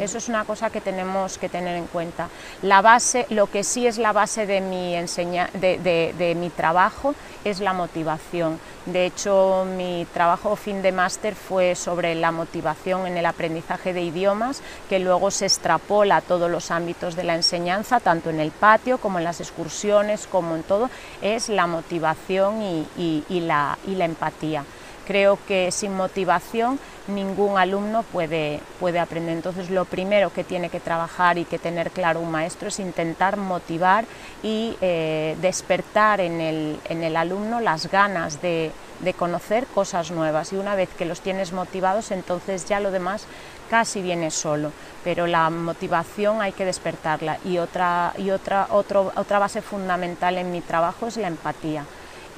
Eso 0.00 0.18
es 0.18 0.28
una 0.28 0.44
cosa 0.44 0.70
que 0.70 0.80
tenemos 0.80 1.38
que 1.38 1.48
tener 1.48 1.76
en 1.76 1.86
cuenta. 1.86 2.28
La 2.62 2.82
base, 2.82 3.26
lo 3.30 3.46
que 3.46 3.62
sí 3.62 3.86
es 3.86 3.98
la 3.98 4.12
base 4.12 4.46
de 4.46 4.60
mi, 4.60 4.96
enseña, 4.96 5.48
de, 5.54 6.36
mi 6.36 6.50
trabajo 6.50 7.14
es 7.44 7.60
la 7.60 7.72
motivación. 7.72 8.58
De 8.86 9.06
hecho, 9.06 9.66
mi 9.76 10.06
trabajo 10.12 10.56
fin 10.56 10.82
de 10.82 10.92
máster 10.92 11.34
fue 11.34 11.74
sobre 11.74 12.14
la 12.14 12.32
motivación 12.32 13.06
en 13.06 13.16
el 13.16 13.26
aprendizaje 13.26 13.92
de 13.92 14.02
idiomas, 14.02 14.62
que 14.88 14.98
luego 14.98 15.30
se 15.30 15.46
extrapola 15.46 16.16
a 16.16 16.20
todos 16.20 16.50
los 16.50 16.70
ámbitos 16.70 17.16
de 17.16 17.24
la 17.24 17.34
enseñanza, 17.34 18.00
tanto 18.00 18.30
en 18.30 18.40
el 18.40 18.50
patio 18.50 18.98
como 18.98 19.18
en 19.18 19.24
las 19.24 19.40
excursiones, 19.40 20.26
como 20.26 20.56
en 20.56 20.62
todo, 20.62 20.90
es 21.22 21.48
la 21.48 21.66
motivación 21.66 22.62
y 22.62 23.40
la 23.40 23.76
empatía. 23.86 24.64
Creo 25.06 25.38
que 25.46 25.70
sin 25.70 25.94
motivación 25.94 26.78
ningún 27.06 27.58
alumno 27.58 28.02
puede, 28.02 28.60
puede 28.80 28.98
aprender. 28.98 29.34
Entonces 29.34 29.70
lo 29.70 29.84
primero 29.84 30.32
que 30.32 30.44
tiene 30.44 30.70
que 30.70 30.80
trabajar 30.80 31.38
y 31.38 31.44
que 31.44 31.58
tener 31.58 31.90
claro 31.90 32.20
un 32.20 32.30
maestro 32.30 32.68
es 32.68 32.78
intentar 32.78 33.36
motivar 33.36 34.04
y 34.42 34.76
eh, 34.80 35.36
despertar 35.40 36.20
en 36.20 36.40
el, 36.40 36.80
en 36.88 37.02
el, 37.02 37.16
alumno 37.16 37.60
las 37.60 37.90
ganas 37.90 38.40
de, 38.40 38.72
de 39.00 39.14
conocer 39.14 39.66
cosas 39.66 40.10
nuevas. 40.10 40.52
Y 40.52 40.56
una 40.56 40.74
vez 40.74 40.88
que 40.96 41.04
los 41.04 41.20
tienes 41.20 41.52
motivados 41.52 42.10
entonces 42.10 42.66
ya 42.66 42.80
lo 42.80 42.90
demás 42.90 43.26
casi 43.70 44.02
viene 44.02 44.30
solo, 44.30 44.72
pero 45.02 45.26
la 45.26 45.50
motivación 45.50 46.40
hay 46.40 46.52
que 46.52 46.64
despertarla. 46.64 47.38
Y 47.44 47.58
otra, 47.58 48.12
y 48.18 48.30
otra, 48.30 48.68
otro, 48.70 49.12
otra 49.16 49.38
base 49.38 49.62
fundamental 49.62 50.38
en 50.38 50.50
mi 50.52 50.60
trabajo 50.60 51.06
es 51.06 51.16
la 51.16 51.28
empatía 51.28 51.84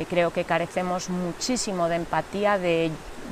creo 0.04 0.30
que 0.32 0.44
carecemos 0.44 1.08
muchísimo 1.08 1.88
de 1.88 1.96
empatía, 1.96 2.58
de 2.58 2.90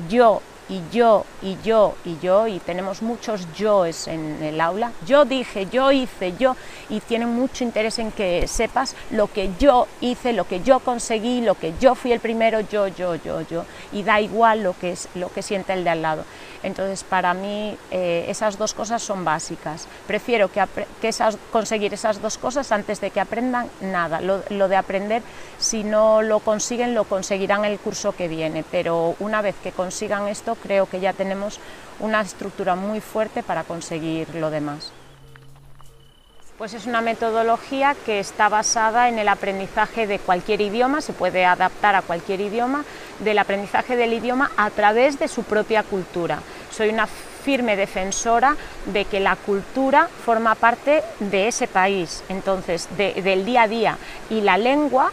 yo 0.08 0.40
y 0.68 0.80
yo 0.90 1.26
y 1.42 1.58
yo 1.62 1.94
y 2.04 2.18
yo 2.20 2.46
y 2.46 2.58
tenemos 2.58 3.02
muchos 3.02 3.46
yoes 3.54 4.08
en 4.08 4.42
el 4.42 4.60
aula. 4.60 4.92
Yo 5.06 5.24
dije, 5.24 5.66
yo 5.70 5.92
hice, 5.92 6.34
yo 6.38 6.56
y 6.88 7.00
tienen 7.00 7.28
mucho 7.28 7.64
interés 7.64 7.98
en 7.98 8.12
que 8.12 8.46
sepas 8.48 8.96
lo 9.10 9.26
que 9.26 9.50
yo 9.58 9.86
hice, 10.00 10.32
lo 10.32 10.46
que 10.46 10.62
yo 10.62 10.80
conseguí, 10.80 11.40
lo 11.42 11.54
que 11.54 11.74
yo 11.80 11.94
fui 11.94 12.12
el 12.12 12.20
primero, 12.20 12.60
yo, 12.60 12.88
yo, 12.88 13.16
yo, 13.16 13.42
yo 13.42 13.64
y 13.92 14.02
da 14.02 14.20
igual 14.20 14.62
lo 14.62 14.78
que 14.78 14.92
es 14.92 15.08
lo 15.14 15.30
que 15.30 15.42
siente 15.42 15.72
el 15.72 15.84
de 15.84 15.90
al 15.90 16.02
lado. 16.02 16.24
Entonces, 16.64 17.04
para 17.04 17.34
mí 17.34 17.76
eh, 17.90 18.24
esas 18.28 18.56
dos 18.56 18.72
cosas 18.72 19.02
son 19.02 19.22
básicas. 19.22 19.86
Prefiero 20.06 20.50
que, 20.50 20.64
conseguir 21.52 21.92
esas 21.92 22.22
dos 22.22 22.38
cosas 22.38 22.72
antes 22.72 23.02
de 23.02 23.10
que 23.10 23.20
aprendan 23.20 23.68
nada. 23.82 24.20
Lo, 24.22 24.68
de 24.68 24.76
aprender, 24.76 25.22
si 25.58 25.84
no 25.84 26.22
lo 26.22 26.40
consiguen, 26.40 26.94
lo 26.94 27.04
conseguirán 27.04 27.66
el 27.66 27.78
curso 27.78 28.12
que 28.12 28.28
viene, 28.28 28.64
pero 28.70 29.14
una 29.20 29.42
vez 29.42 29.54
que 29.62 29.72
consigan 29.72 30.26
esto, 30.26 30.54
creo 30.54 30.86
que 30.86 31.00
ya 31.00 31.12
tenemos 31.12 31.60
una 32.00 32.22
estructura 32.22 32.74
muy 32.74 33.00
fuerte 33.00 33.42
para 33.42 33.64
conseguir 33.64 34.34
lo 34.34 34.50
demás. 34.50 34.90
Pues 36.56 36.72
es 36.72 36.86
una 36.86 37.00
metodología 37.02 37.96
que 38.06 38.20
está 38.20 38.48
basada 38.48 39.08
en 39.08 39.18
el 39.18 39.28
aprendizaje 39.28 40.06
de 40.06 40.18
cualquier 40.18 40.60
idioma, 40.60 41.00
se 41.00 41.12
puede 41.12 41.44
adaptar 41.44 41.94
a 41.96 42.02
cualquier 42.02 42.40
idioma, 42.40 42.84
del 43.18 43.38
aprendizaje 43.38 43.96
del 43.96 44.12
idioma 44.12 44.50
a 44.56 44.70
través 44.70 45.18
de 45.18 45.28
su 45.28 45.42
propia 45.42 45.82
cultura. 45.82 46.38
Soy 46.74 46.88
una 46.88 47.06
firme 47.06 47.76
defensora 47.76 48.56
de 48.86 49.04
que 49.04 49.20
la 49.20 49.36
cultura 49.36 50.08
forma 50.24 50.56
parte 50.56 51.04
de 51.20 51.46
ese 51.46 51.68
país, 51.68 52.24
entonces 52.28 52.88
del 52.96 53.44
día 53.44 53.62
a 53.62 53.68
día, 53.68 53.98
y 54.28 54.40
la 54.40 54.58
lengua 54.58 55.12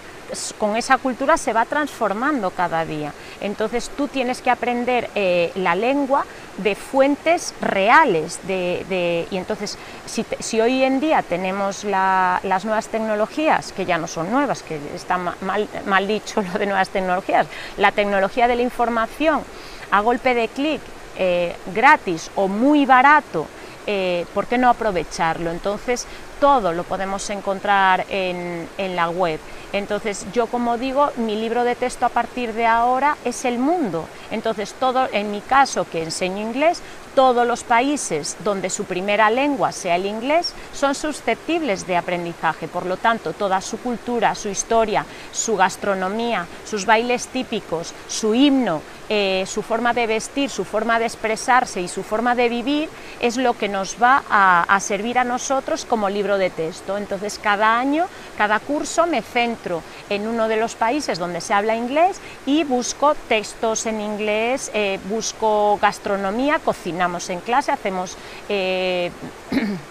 con 0.57 0.75
esa 0.75 0.97
cultura 0.97 1.37
se 1.37 1.53
va 1.53 1.65
transformando 1.65 2.51
cada 2.51 2.85
día. 2.85 3.13
Entonces 3.41 3.91
tú 3.95 4.07
tienes 4.07 4.41
que 4.41 4.49
aprender 4.49 5.09
eh, 5.13 5.51
la 5.55 5.75
lengua 5.75 6.25
de 6.57 6.73
fuentes 6.73 7.53
reales. 7.61 8.39
De, 8.47 9.27
y 9.29 9.37
entonces, 9.37 9.77
si, 10.05 10.61
hoy 10.61 10.83
en 10.83 10.99
día 10.99 11.21
tenemos 11.21 11.83
las 11.83 12.65
nuevas 12.65 12.87
tecnologías, 12.87 13.71
que 13.73 13.85
ya 13.85 13.97
no 13.97 14.07
son 14.07 14.31
nuevas, 14.31 14.63
que 14.63 14.79
está 14.95 15.17
mal, 15.17 15.67
mal 15.85 16.07
dicho 16.07 16.41
lo 16.53 16.57
de 16.57 16.65
nuevas 16.65 16.89
tecnologías, 16.89 17.45
la 17.77 17.91
tecnología 17.91 18.47
de 18.47 18.55
la 18.55 18.61
información 18.61 19.43
a 19.91 19.99
golpe 19.99 20.33
de 20.33 20.47
clic, 20.47 20.81
eh, 21.17 21.55
gratis 21.73 22.31
o 22.35 22.47
muy 22.47 22.85
barato, 22.85 23.47
eh, 23.87 24.25
¿por 24.33 24.47
qué 24.47 24.57
no 24.57 24.69
aprovecharlo? 24.69 25.51
Entonces, 25.51 26.05
todo 26.39 26.71
lo 26.73 26.83
podemos 26.83 27.29
encontrar 27.29 28.05
en, 28.09 28.67
en, 28.77 28.95
la 28.95 29.09
web. 29.09 29.39
Entonces, 29.73 30.25
yo 30.33 30.47
como 30.47 30.77
digo, 30.77 31.11
mi 31.17 31.35
libro 31.35 31.63
de 31.63 31.75
texto 31.75 32.05
a 32.05 32.09
partir 32.09 32.53
de 32.53 32.65
ahora 32.65 33.15
es 33.25 33.45
el 33.45 33.59
mundo. 33.59 34.07
Entonces, 34.31 34.73
todo, 34.79 35.07
en 35.11 35.31
mi 35.31 35.41
caso, 35.41 35.85
que 35.89 36.03
enseño 36.03 36.41
inglés, 36.41 36.81
todos 37.15 37.45
los 37.45 37.63
países 37.63 38.37
donde 38.43 38.69
su 38.69 38.85
primera 38.85 39.29
lengua 39.29 39.71
sea 39.71 39.95
el 39.95 40.05
inglés 40.05 40.53
son 40.73 40.95
susceptibles 40.95 41.85
de 41.85 41.97
aprendizaje. 41.97 42.67
Por 42.67 42.85
lo 42.85 42.97
tanto, 42.97 43.33
toda 43.33 43.61
su 43.61 43.77
cultura, 43.79 44.33
su 44.35 44.49
historia, 44.49 45.05
su 45.31 45.57
gastronomía, 45.57 46.47
sus 46.65 46.85
bailes 46.85 47.27
típicos, 47.27 47.93
su 48.07 48.33
himno, 48.33 48.81
eh, 49.13 49.43
su 49.45 49.61
forma 49.61 49.91
de 49.91 50.07
vestir, 50.07 50.49
su 50.49 50.63
forma 50.63 50.97
de 50.97 51.03
expresarse 51.03 51.81
y 51.81 51.89
su 51.89 52.01
forma 52.01 52.33
de 52.33 52.47
vivir 52.47 52.87
es 53.19 53.35
lo 53.35 53.57
que 53.57 53.67
nos 53.67 54.01
va 54.01 54.23
a, 54.29 54.79
servir 54.79 55.19
a 55.19 55.25
nosotros 55.25 55.83
como 55.83 56.09
libro 56.09 56.37
de 56.37 56.49
texto. 56.49 56.97
Entonces, 56.97 57.37
cada 57.37 57.77
año, 57.77 58.05
cada 58.37 58.61
curso 58.61 59.05
me 59.07 59.21
centro 59.21 59.83
en 60.09 60.27
uno 60.27 60.47
de 60.47 60.55
los 60.55 60.75
países 60.75 61.19
donde 61.19 61.41
se 61.41 61.53
habla 61.53 61.75
inglés 61.75 62.21
y 62.45 62.63
busco 62.63 63.13
textos 63.27 63.85
en 63.85 63.99
inglés, 63.99 64.71
eh, 64.73 64.97
busco 65.09 65.77
gastronomía, 65.81 66.59
cocinamos 66.59 67.29
en 67.29 67.41
clase, 67.41 67.73
hacemos... 67.73 68.15
Eh, 68.47 69.11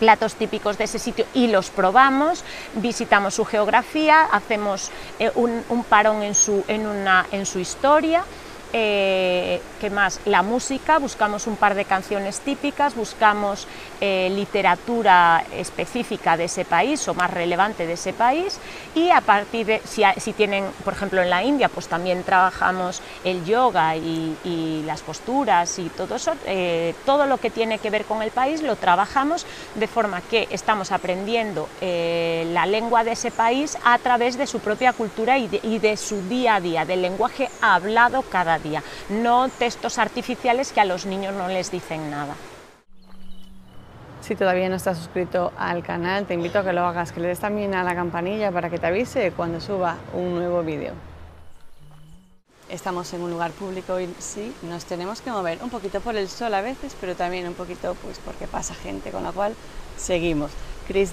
platos 0.00 0.34
típicos 0.34 0.78
de 0.78 0.84
ese 0.84 0.98
sitio 0.98 1.26
y 1.34 1.46
los 1.46 1.70
probamos, 1.70 2.42
visitamos 2.74 3.34
su 3.34 3.44
geografía, 3.44 4.22
hacemos 4.24 4.90
eh, 5.20 5.30
un, 5.36 5.62
un, 5.68 5.84
parón 5.84 6.22
en 6.22 6.34
su, 6.34 6.64
en, 6.66 6.86
una, 6.86 7.26
en 7.30 7.46
su 7.46 7.60
historia 7.60 8.24
eh, 8.72 9.60
¿qué 9.80 9.90
más? 9.90 10.20
La 10.24 10.42
música, 10.42 10.98
buscamos 10.98 11.46
un 11.46 11.56
par 11.56 11.74
de 11.74 11.84
canciones 11.84 12.40
típicas, 12.40 12.94
buscamos 12.94 13.66
eh, 14.00 14.30
literatura 14.34 15.44
específica 15.52 16.36
de 16.36 16.44
ese 16.44 16.64
país 16.64 17.06
o 17.08 17.14
más 17.14 17.30
relevante 17.30 17.86
de 17.86 17.94
ese 17.94 18.12
país 18.12 18.58
y 18.94 19.10
a 19.10 19.20
partir 19.20 19.66
de, 19.66 19.82
si, 19.84 20.32
tienen, 20.32 20.64
por 20.84 20.94
ejemplo 20.94 21.22
en 21.22 21.30
la 21.30 21.42
India, 21.42 21.68
pues 21.68 21.88
también 21.88 22.22
trabajamos 22.22 23.02
el 23.24 23.44
yoga 23.44 23.96
y, 23.96 24.36
y 24.44 24.82
las 24.86 25.02
posturas 25.02 25.78
y 25.78 25.88
todo 25.88 26.16
eso, 26.16 26.32
eh, 26.46 26.94
todo 27.04 27.26
lo 27.26 27.38
que 27.38 27.50
tiene 27.50 27.78
que 27.78 27.90
ver 27.90 28.04
con 28.04 28.22
el 28.22 28.30
país 28.30 28.62
lo 28.62 28.76
trabajamos 28.76 29.46
de 29.74 29.86
forma 29.86 30.20
que 30.20 30.48
estamos 30.50 30.92
aprendiendo 30.92 31.68
eh, 31.80 32.48
la 32.52 32.66
lengua 32.66 33.04
de 33.04 33.12
ese 33.12 33.30
país 33.30 33.76
a 33.84 33.98
través 33.98 34.36
de 34.36 34.46
su 34.46 34.60
propia 34.60 34.92
cultura 34.92 35.38
y 35.38 35.48
de, 35.48 35.60
y 35.62 35.78
de 35.78 35.96
su 35.96 36.20
día 36.28 36.56
a 36.56 36.60
día, 36.60 36.84
del 36.84 37.02
lenguaje 37.02 37.48
hablado 37.60 38.22
cada 38.22 38.58
día, 38.58 38.59
no 39.08 39.48
textos 39.48 39.98
artificiales 39.98 40.72
que 40.72 40.80
a 40.80 40.84
los 40.84 41.06
niños 41.06 41.34
no 41.34 41.48
les 41.48 41.70
dicen 41.70 42.10
nada. 42.10 42.34
Si 44.20 44.36
todavía 44.36 44.68
no 44.68 44.76
estás 44.76 44.98
suscrito 44.98 45.52
al 45.56 45.82
canal, 45.82 46.26
te 46.26 46.34
invito 46.34 46.58
a 46.58 46.64
que 46.64 46.72
lo 46.72 46.84
hagas, 46.84 47.10
que 47.10 47.20
le 47.20 47.28
des 47.28 47.40
también 47.40 47.74
a 47.74 47.82
la 47.82 47.94
campanilla 47.94 48.52
para 48.52 48.68
que 48.68 48.78
te 48.78 48.86
avise 48.86 49.32
cuando 49.32 49.60
suba 49.60 49.96
un 50.12 50.34
nuevo 50.34 50.62
vídeo. 50.62 50.92
Estamos 52.68 53.12
en 53.14 53.22
un 53.22 53.30
lugar 53.30 53.50
público 53.50 53.98
y 53.98 54.08
sí, 54.18 54.54
nos 54.62 54.84
tenemos 54.84 55.20
que 55.22 55.30
mover 55.30 55.58
un 55.62 55.70
poquito 55.70 56.00
por 56.00 56.16
el 56.16 56.28
sol 56.28 56.54
a 56.54 56.60
veces, 56.60 56.94
pero 57.00 57.16
también 57.16 57.48
un 57.48 57.54
poquito 57.54 57.96
pues 58.02 58.20
porque 58.24 58.46
pasa 58.46 58.74
gente, 58.74 59.10
con 59.10 59.24
lo 59.24 59.32
cual 59.32 59.54
seguimos. 59.96 60.52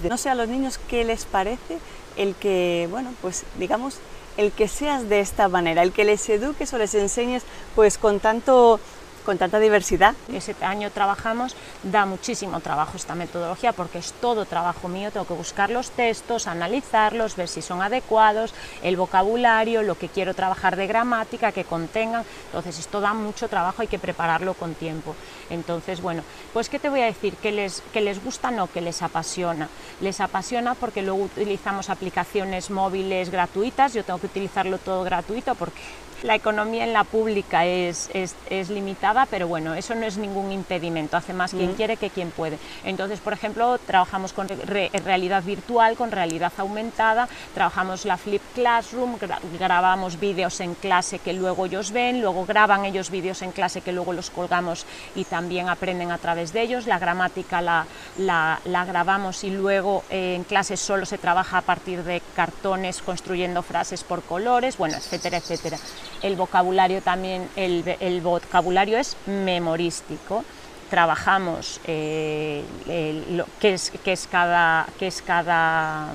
No 0.08 0.16
sé 0.16 0.28
a 0.28 0.34
los 0.34 0.48
niños 0.48 0.78
qué 0.88 1.04
les 1.04 1.24
parece 1.24 1.78
el 2.16 2.34
que, 2.34 2.88
bueno, 2.90 3.12
pues 3.22 3.44
digamos, 3.58 3.98
el 4.38 4.52
que 4.52 4.68
seas 4.68 5.08
de 5.10 5.20
esta 5.20 5.48
manera, 5.48 5.82
el 5.82 5.92
que 5.92 6.04
les 6.04 6.26
eduques 6.30 6.72
o 6.72 6.78
les 6.78 6.94
enseñes 6.94 7.42
pues 7.74 7.98
con 7.98 8.20
tanto 8.20 8.80
con 9.28 9.36
tanta 9.36 9.58
diversidad. 9.58 10.14
Ese 10.32 10.56
año 10.62 10.90
trabajamos, 10.90 11.54
da 11.82 12.06
muchísimo 12.06 12.60
trabajo 12.60 12.96
esta 12.96 13.14
metodología 13.14 13.74
porque 13.74 13.98
es 13.98 14.14
todo 14.22 14.46
trabajo 14.46 14.88
mío, 14.88 15.10
tengo 15.10 15.26
que 15.26 15.34
buscar 15.34 15.68
los 15.68 15.90
textos, 15.90 16.46
analizarlos, 16.46 17.36
ver 17.36 17.46
si 17.46 17.60
son 17.60 17.82
adecuados, 17.82 18.54
el 18.82 18.96
vocabulario, 18.96 19.82
lo 19.82 19.98
que 19.98 20.08
quiero 20.08 20.32
trabajar 20.32 20.76
de 20.76 20.86
gramática, 20.86 21.52
que 21.52 21.64
contengan, 21.64 22.24
entonces 22.46 22.78
esto 22.78 23.02
da 23.02 23.12
mucho 23.12 23.48
trabajo, 23.48 23.82
hay 23.82 23.88
que 23.88 23.98
prepararlo 23.98 24.54
con 24.54 24.72
tiempo. 24.72 25.14
Entonces, 25.50 26.00
bueno, 26.00 26.22
pues 26.52 26.68
¿qué 26.68 26.78
te 26.78 26.88
voy 26.88 27.00
a 27.00 27.06
decir? 27.06 27.34
Que 27.34 27.52
les, 27.52 27.82
que 27.92 28.00
les 28.00 28.22
gusta, 28.22 28.50
no, 28.50 28.66
que 28.66 28.80
les 28.80 29.02
apasiona. 29.02 29.68
Les 30.00 30.20
apasiona 30.20 30.74
porque 30.74 31.02
luego 31.02 31.24
utilizamos 31.24 31.90
aplicaciones 31.90 32.70
móviles 32.70 33.30
gratuitas, 33.30 33.94
yo 33.94 34.04
tengo 34.04 34.18
que 34.18 34.26
utilizarlo 34.26 34.78
todo 34.78 35.04
gratuito 35.04 35.54
porque 35.54 35.80
la 36.22 36.34
economía 36.34 36.84
en 36.84 36.92
la 36.92 37.04
pública 37.04 37.64
es, 37.64 38.10
es, 38.12 38.34
es, 38.50 38.70
limitada, 38.70 39.26
pero 39.26 39.46
bueno, 39.46 39.74
eso 39.74 39.94
no 39.94 40.04
es 40.04 40.18
ningún 40.18 40.50
impedimento, 40.52 41.16
hace 41.16 41.32
más 41.32 41.52
quien 41.52 41.72
mm. 41.72 41.74
quiere 41.74 41.96
que 41.96 42.10
quien 42.10 42.30
puede. 42.30 42.58
Entonces, 42.84 43.20
por 43.20 43.32
ejemplo, 43.32 43.78
trabajamos 43.78 44.32
con 44.32 44.48
re, 44.48 44.90
realidad 45.04 45.42
virtual, 45.42 45.96
con 45.96 46.10
realidad 46.10 46.52
aumentada, 46.58 47.28
trabajamos 47.54 48.04
la 48.04 48.16
Flip 48.16 48.42
Classroom, 48.54 49.16
gra 49.18 49.38
grabamos 49.58 50.18
vídeos 50.18 50.60
en 50.60 50.74
clase 50.74 51.18
que 51.18 51.32
luego 51.32 51.66
ellos 51.66 51.92
ven, 51.92 52.20
luego 52.20 52.44
graban 52.44 52.84
ellos 52.84 53.10
vídeos 53.10 53.42
en 53.42 53.52
clase 53.52 53.80
que 53.80 53.92
luego 53.92 54.12
los 54.12 54.30
colgamos 54.30 54.86
y 55.14 55.24
también 55.38 55.68
aprenden 55.68 56.10
a 56.10 56.18
través 56.18 56.52
de 56.52 56.62
ellos, 56.62 56.88
la 56.88 56.98
gramática 56.98 57.60
la, 57.60 57.86
la, 58.16 58.84
grabamos 58.84 59.44
y 59.44 59.50
luego 59.50 60.02
eh, 60.10 60.34
en 60.34 60.42
clase 60.42 60.76
solo 60.76 61.06
se 61.06 61.16
trabaja 61.16 61.58
a 61.58 61.62
partir 61.62 62.02
de 62.02 62.20
cartones 62.34 63.00
construyendo 63.02 63.62
frases 63.62 64.02
por 64.02 64.24
colores, 64.24 64.76
bueno, 64.76 64.96
etcétera, 64.96 65.36
etcétera. 65.36 65.78
El 66.22 66.34
vocabulario 66.34 67.02
también, 67.02 67.48
el, 67.54 67.84
el 68.00 68.20
vocabulario 68.20 68.98
es 68.98 69.16
memorístico, 69.26 70.44
trabajamos 70.90 71.80
eh, 71.84 72.64
qué, 73.60 73.74
es, 73.74 73.92
qué, 74.02 74.12
es 74.14 74.26
cada, 74.26 74.88
qué 74.98 75.06
es 75.06 75.22
cada 75.22 76.08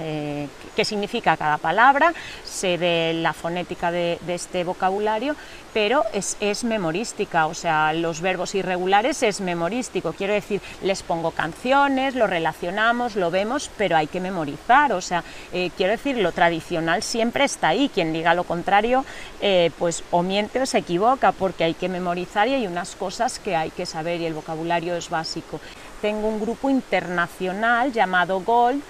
eh, 0.00 0.48
qué 0.74 0.84
significa 0.84 1.36
cada 1.36 1.58
palabra, 1.58 2.12
sé 2.44 2.78
de 2.78 3.12
la 3.14 3.32
fonética 3.32 3.90
de, 3.90 4.18
este 4.28 4.64
vocabulario, 4.64 5.34
pero 5.74 6.04
es, 6.12 6.36
es, 6.40 6.64
memorística, 6.64 7.46
o 7.46 7.54
sea, 7.54 7.92
los 7.92 8.20
verbos 8.20 8.54
irregulares 8.54 9.22
es 9.22 9.40
memorístico, 9.40 10.12
quiero 10.12 10.32
decir, 10.32 10.60
les 10.82 11.02
pongo 11.02 11.30
canciones, 11.32 12.14
lo 12.14 12.26
relacionamos, 12.26 13.16
lo 13.16 13.30
vemos, 13.30 13.70
pero 13.76 13.96
hay 13.96 14.06
que 14.06 14.20
memorizar, 14.20 14.92
o 14.92 15.00
sea, 15.00 15.22
eh, 15.52 15.70
quiero 15.76 15.92
decir, 15.92 16.16
lo 16.16 16.32
tradicional 16.32 17.02
siempre 17.02 17.44
está 17.44 17.68
ahí, 17.68 17.90
quien 17.92 18.12
diga 18.12 18.34
lo 18.34 18.44
contrario, 18.44 19.04
eh, 19.40 19.70
pues 19.78 20.02
o 20.10 20.22
miente 20.22 20.60
o 20.60 20.66
se 20.66 20.78
equivoca, 20.78 21.32
porque 21.32 21.64
hay 21.64 21.74
que 21.74 21.88
memorizar 21.88 22.48
y 22.48 22.54
hay 22.54 22.66
unas 22.66 22.96
cosas 22.96 23.38
que 23.38 23.56
hay 23.56 23.70
que 23.70 23.86
saber 23.86 24.20
y 24.20 24.26
el 24.26 24.34
vocabulario 24.34 24.96
es 24.96 25.10
básico. 25.10 25.60
Tengo 26.00 26.28
un 26.28 26.40
grupo 26.40 26.70
internacional 26.70 27.92
llamado 27.92 28.40
Gold, 28.40 28.82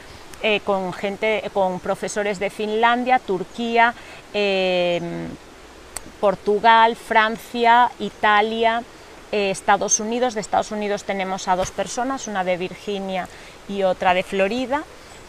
eh, 0.42 0.60
con 0.64 0.92
gente, 0.94 1.42
con 1.52 1.80
profesores 1.80 2.38
de 2.38 2.48
Finlandia, 2.48 3.18
Turquía, 3.18 3.92
eh, 4.32 5.00
Portugal, 6.18 6.96
Francia, 6.96 7.90
Italia, 7.98 8.82
eh, 9.32 9.50
Estados 9.50 10.00
Unidos. 10.00 10.32
De 10.32 10.40
Estados 10.40 10.70
Unidos 10.70 11.04
tenemos 11.04 11.46
a 11.46 11.56
dos 11.56 11.70
personas, 11.70 12.26
una 12.26 12.42
de 12.42 12.56
Virginia 12.56 13.28
y 13.68 13.82
otra 13.82 14.14
de 14.14 14.22
Florida. 14.22 14.82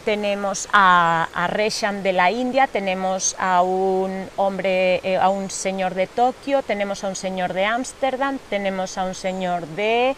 Tenemos 0.06 0.66
a, 0.72 1.28
Resham 1.48 2.02
de 2.02 2.12
la 2.14 2.30
India, 2.30 2.66
tenemos 2.66 3.36
a 3.38 3.60
un 3.62 4.28
hombre, 4.36 5.18
a 5.20 5.28
un 5.28 5.50
señor 5.50 5.94
de 5.94 6.06
Tokio, 6.06 6.62
tenemos 6.62 7.04
a 7.04 7.08
un 7.08 7.16
señor 7.16 7.52
de 7.52 7.66
Ámsterdam, 7.66 8.38
tenemos 8.48 8.96
a 8.98 9.04
un 9.04 9.14
señor 9.14 9.66
de 9.66 10.16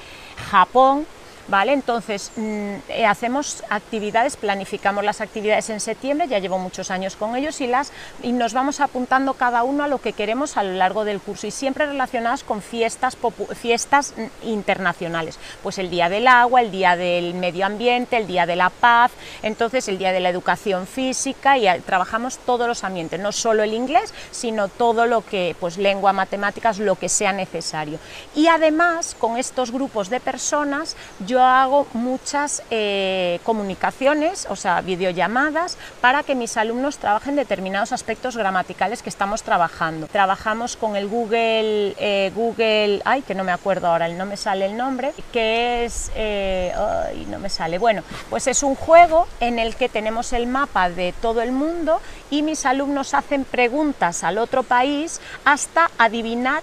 Japón, 0.50 1.06
¿vale? 1.48 1.72
Entonces, 1.72 2.32
mmm, 2.36 2.74
eh, 2.88 3.06
hacemos 3.06 3.62
actividades, 3.70 4.36
planificamos 4.36 5.04
las 5.04 5.20
actividades 5.20 5.70
en 5.70 5.80
septiembre, 5.80 6.28
ya 6.28 6.38
llevo 6.38 6.58
muchos 6.58 6.90
años 6.90 7.16
con 7.16 7.36
ellos 7.36 7.60
y, 7.60 7.66
las, 7.66 7.92
y 8.22 8.32
nos 8.32 8.52
vamos 8.52 8.80
apuntando 8.80 9.34
cada 9.34 9.62
uno 9.62 9.84
a 9.84 9.88
lo 9.88 10.00
que 10.00 10.12
queremos 10.12 10.56
a 10.56 10.62
lo 10.62 10.72
largo 10.72 11.04
del 11.04 11.20
curso 11.20 11.46
y 11.46 11.50
siempre 11.50 11.86
relacionadas 11.86 12.44
con 12.44 12.62
fiestas, 12.62 13.16
fiestas 13.54 14.14
internacionales, 14.42 15.38
pues 15.62 15.78
el 15.78 15.90
Día 15.90 16.08
del 16.08 16.26
Agua, 16.26 16.60
el 16.60 16.70
Día 16.70 16.96
del 16.96 17.34
Medio 17.34 17.66
Ambiente, 17.66 18.16
el 18.16 18.26
Día 18.26 18.46
de 18.46 18.56
la 18.56 18.70
Paz, 18.70 19.12
entonces 19.42 19.88
el 19.88 19.98
Día 19.98 20.12
de 20.12 20.20
la 20.20 20.28
Educación 20.28 20.86
Física 20.86 21.58
y 21.58 21.80
trabajamos 21.80 22.38
todos 22.38 22.66
los 22.66 22.84
ambientes, 22.84 23.20
no 23.20 23.32
solo 23.32 23.62
el 23.62 23.74
inglés, 23.74 24.12
sino 24.30 24.68
todo 24.68 25.06
lo 25.06 25.24
que, 25.24 25.56
pues 25.60 25.78
lengua, 25.78 26.12
matemáticas, 26.12 26.78
lo 26.78 26.96
que 26.96 27.08
sea 27.08 27.32
necesario. 27.32 27.98
Y 28.34 28.46
además, 28.48 29.16
con 29.18 29.36
estos 29.36 29.70
grupos 29.70 30.10
de 30.10 30.20
personas, 30.20 30.96
yo 31.26 31.33
yo 31.34 31.42
hago 31.42 31.88
muchas 31.94 32.62
eh, 32.70 33.40
comunicaciones, 33.42 34.46
o 34.50 34.54
sea, 34.54 34.82
videollamadas, 34.82 35.76
para 36.00 36.22
que 36.22 36.36
mis 36.36 36.56
alumnos 36.56 36.98
trabajen 36.98 37.34
determinados 37.34 37.90
aspectos 37.90 38.36
gramaticales 38.36 39.02
que 39.02 39.08
estamos 39.08 39.42
trabajando. 39.42 40.06
Trabajamos 40.06 40.76
con 40.76 40.94
el 40.94 41.08
Google, 41.08 41.96
eh, 41.98 42.30
Google, 42.36 43.02
ay, 43.04 43.22
que 43.22 43.34
no 43.34 43.42
me 43.42 43.50
acuerdo 43.50 43.88
ahora, 43.88 44.06
no 44.06 44.26
me 44.26 44.36
sale 44.36 44.66
el 44.66 44.76
nombre, 44.76 45.12
que 45.32 45.84
es, 45.84 46.12
eh, 46.14 46.72
ay, 46.76 47.26
no 47.28 47.40
me 47.40 47.48
sale, 47.48 47.78
bueno, 47.78 48.04
pues 48.30 48.46
es 48.46 48.62
un 48.62 48.76
juego 48.76 49.26
en 49.40 49.58
el 49.58 49.74
que 49.74 49.88
tenemos 49.88 50.32
el 50.32 50.46
mapa 50.46 50.88
de 50.88 51.12
todo 51.20 51.42
el 51.42 51.50
mundo 51.50 52.00
y 52.30 52.42
mis 52.42 52.64
alumnos 52.64 53.12
hacen 53.12 53.42
preguntas 53.42 54.22
al 54.22 54.38
otro 54.38 54.62
país 54.62 55.20
hasta 55.44 55.90
adivinar 55.98 56.62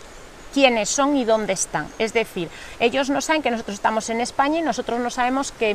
quiénes 0.54 0.90
son 0.90 1.16
y 1.16 1.26
dónde 1.26 1.54
están. 1.54 1.88
Es 2.00 2.14
decir, 2.14 2.50
ellos 2.80 3.10
no 3.10 3.22
saben 3.22 3.42
que 3.42 3.52
nosotros 3.52 3.76
estamos 3.76 4.10
en 4.10 4.22
España 4.22 4.60
y 4.60 4.62
nosotros 4.62 5.00
no 5.00 5.10
sabemos 5.10 5.52
que, 5.52 5.72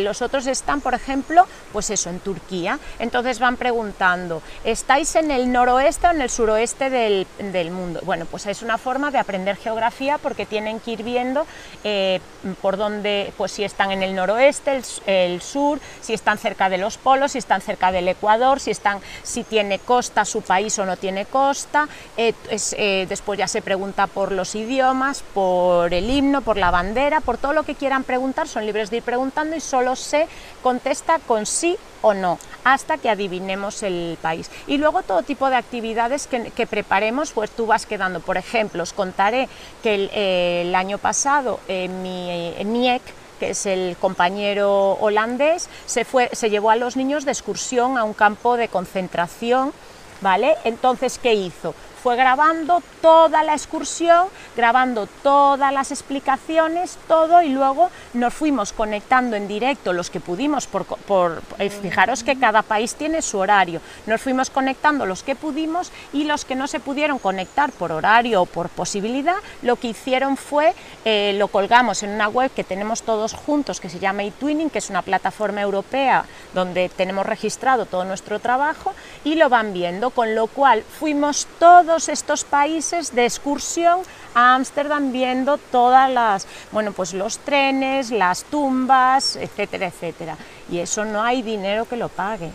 los 0.00 0.22
otros 0.22 0.46
están, 0.46 0.80
por 0.80 0.94
ejemplo, 0.94 1.46
pues 1.72 1.90
eso, 1.90 2.10
en 2.10 2.20
Turquía. 2.20 2.78
Entonces 2.98 3.38
van 3.38 3.56
preguntando, 3.56 4.42
¿estáis 4.64 5.14
en 5.16 5.30
el 5.30 5.50
noroeste 5.50 6.06
o 6.06 6.10
en 6.10 6.20
el 6.20 6.30
suroeste 6.30 6.90
del, 6.90 7.26
mundo? 7.70 8.00
Bueno, 8.04 8.26
pues 8.26 8.46
es 8.46 8.62
una 8.62 8.78
forma 8.78 9.10
de 9.10 9.18
aprender 9.18 9.56
geografía 9.56 10.18
porque 10.18 10.46
tienen 10.46 10.80
que 10.80 10.92
ir 10.92 11.02
viendo 11.02 11.46
eh, 11.84 12.20
por 12.60 12.76
dónde, 12.76 13.32
pues 13.36 13.52
si 13.52 13.64
están 13.64 13.90
en 13.90 14.02
el 14.02 14.14
noroeste, 14.14 14.80
el, 15.06 15.40
sur, 15.40 15.80
si 16.00 16.14
están 16.14 16.38
cerca 16.38 16.68
de 16.68 16.78
los 16.78 16.98
polos, 16.98 17.32
si 17.32 17.38
están 17.38 17.60
cerca 17.60 17.92
del 17.92 18.08
Ecuador, 18.08 18.60
si, 18.60 18.70
están, 18.70 19.00
si 19.22 19.44
tiene 19.44 19.78
costa 19.78 20.24
su 20.24 20.42
país 20.42 20.78
o 20.78 20.86
no 20.86 20.96
tiene 20.96 21.26
costa. 21.26 21.88
Eh, 22.16 22.34
eh, 22.50 23.06
después 23.08 23.38
ya 23.38 23.48
se 23.48 23.62
pregunta 23.62 24.06
por 24.14 24.32
los 24.32 24.54
idiomas, 24.54 25.22
por 25.34 25.94
el 25.94 26.10
himno, 26.10 26.42
por 26.42 26.56
la 26.56 26.70
bandera, 26.70 27.20
por 27.20 27.38
todo 27.38 27.52
lo 27.52 27.62
que 27.62 27.74
quieran 27.74 28.04
preguntar, 28.04 28.48
son 28.48 28.66
libres 28.66 28.90
de 28.90 28.98
ir 28.98 29.02
preguntando 29.02 29.56
y 29.56 29.60
solo 29.60 29.96
se 29.96 30.26
contesta 30.62 31.18
con 31.18 31.46
sí 31.46 31.76
o 32.02 32.14
no, 32.14 32.38
hasta 32.64 32.98
que 32.98 33.10
adivinemos 33.10 33.82
el 33.82 34.18
país. 34.20 34.50
Y 34.66 34.78
luego 34.78 35.02
todo 35.02 35.22
tipo 35.22 35.48
de 35.50 35.56
actividades 35.56 36.26
que, 36.26 36.66
preparemos, 36.66 37.32
pues 37.32 37.50
tú 37.50 37.66
vas 37.66 37.86
quedando. 37.86 38.20
Por 38.20 38.36
ejemplo, 38.36 38.82
os 38.82 38.92
contaré 38.92 39.48
que 39.82 40.62
el, 40.62 40.74
año 40.74 40.98
pasado 40.98 41.60
eh, 41.68 41.88
mi 41.88 42.88
eh, 42.88 43.00
que 43.40 43.50
es 43.50 43.66
el 43.66 43.96
compañero 43.98 44.92
holandés, 45.00 45.68
se, 45.86 46.04
fue, 46.04 46.28
se 46.32 46.50
llevó 46.50 46.70
a 46.70 46.76
los 46.76 46.96
niños 46.96 47.24
de 47.24 47.32
excursión 47.32 47.96
a 47.96 48.04
un 48.04 48.12
campo 48.12 48.56
de 48.56 48.68
concentración, 48.68 49.72
¿vale? 50.20 50.56
Entonces, 50.64 51.18
¿qué 51.18 51.32
hizo? 51.32 51.74
Fue 52.02 52.16
grabando 52.16 52.82
toda 53.02 53.42
la 53.42 53.52
excursión, 53.52 54.28
grabando 54.56 55.06
todas 55.22 55.72
las 55.72 55.90
explicaciones, 55.90 56.98
todo, 57.06 57.42
y 57.42 57.50
luego 57.50 57.90
nos 58.14 58.32
fuimos 58.32 58.72
conectando 58.72 59.36
en 59.36 59.46
directo 59.46 59.92
los 59.92 60.10
que 60.10 60.20
pudimos, 60.20 60.66
por, 60.66 61.42
eh, 61.58 61.68
fijaros 61.70 62.24
que 62.24 62.38
cada 62.38 62.62
país 62.62 62.94
tiene 62.94 63.22
su 63.22 63.38
horario, 63.38 63.80
nos 64.06 64.20
fuimos 64.20 64.50
conectando 64.50 65.04
los 65.04 65.22
que 65.22 65.36
pudimos 65.36 65.92
y 66.12 66.24
los 66.24 66.44
que 66.44 66.54
no 66.54 66.66
se 66.66 66.80
pudieron 66.80 67.18
conectar 67.18 67.70
por 67.72 67.92
horario 67.92 68.42
o 68.42 68.46
por 68.46 68.68
posibilidad, 68.70 69.36
lo 69.62 69.76
que 69.76 69.88
hicieron 69.88 70.36
fue, 70.36 70.74
eh, 71.04 71.34
lo 71.36 71.48
colgamos 71.48 72.02
en 72.02 72.10
una 72.10 72.28
web 72.28 72.50
que 72.50 72.64
tenemos 72.64 73.02
todos 73.02 73.34
juntos, 73.34 73.80
que 73.80 73.90
se 73.90 73.98
llama 73.98 74.24
eTwinning, 74.24 74.70
que 74.70 74.78
es 74.78 74.90
una 74.90 75.02
plataforma 75.02 75.60
europea 75.60 76.24
donde 76.54 76.88
tenemos 76.88 77.26
registrado 77.26 77.86
todo 77.86 78.04
nuestro 78.04 78.38
trabajo, 78.40 78.94
y 79.24 79.34
lo 79.34 79.48
van 79.48 79.72
viendo, 79.72 80.10
con 80.10 80.34
lo 80.34 80.46
cual 80.46 80.82
fuimos 80.82 81.46
todos 81.58 81.89
estos 81.96 82.44
países 82.44 83.14
de 83.14 83.24
excursión 83.24 84.00
a 84.34 84.54
Ámsterdam 84.54 85.12
viendo 85.12 85.58
todas 85.58 86.10
las, 86.10 86.46
bueno, 86.72 86.92
pues 86.92 87.14
los 87.14 87.38
trenes, 87.38 88.10
las 88.10 88.44
tumbas, 88.44 89.36
etcétera, 89.36 89.86
etcétera. 89.86 90.36
Y 90.70 90.78
eso 90.78 91.04
no 91.04 91.22
hay 91.22 91.42
dinero 91.42 91.86
que 91.86 91.96
lo 91.96 92.08
pague. 92.08 92.50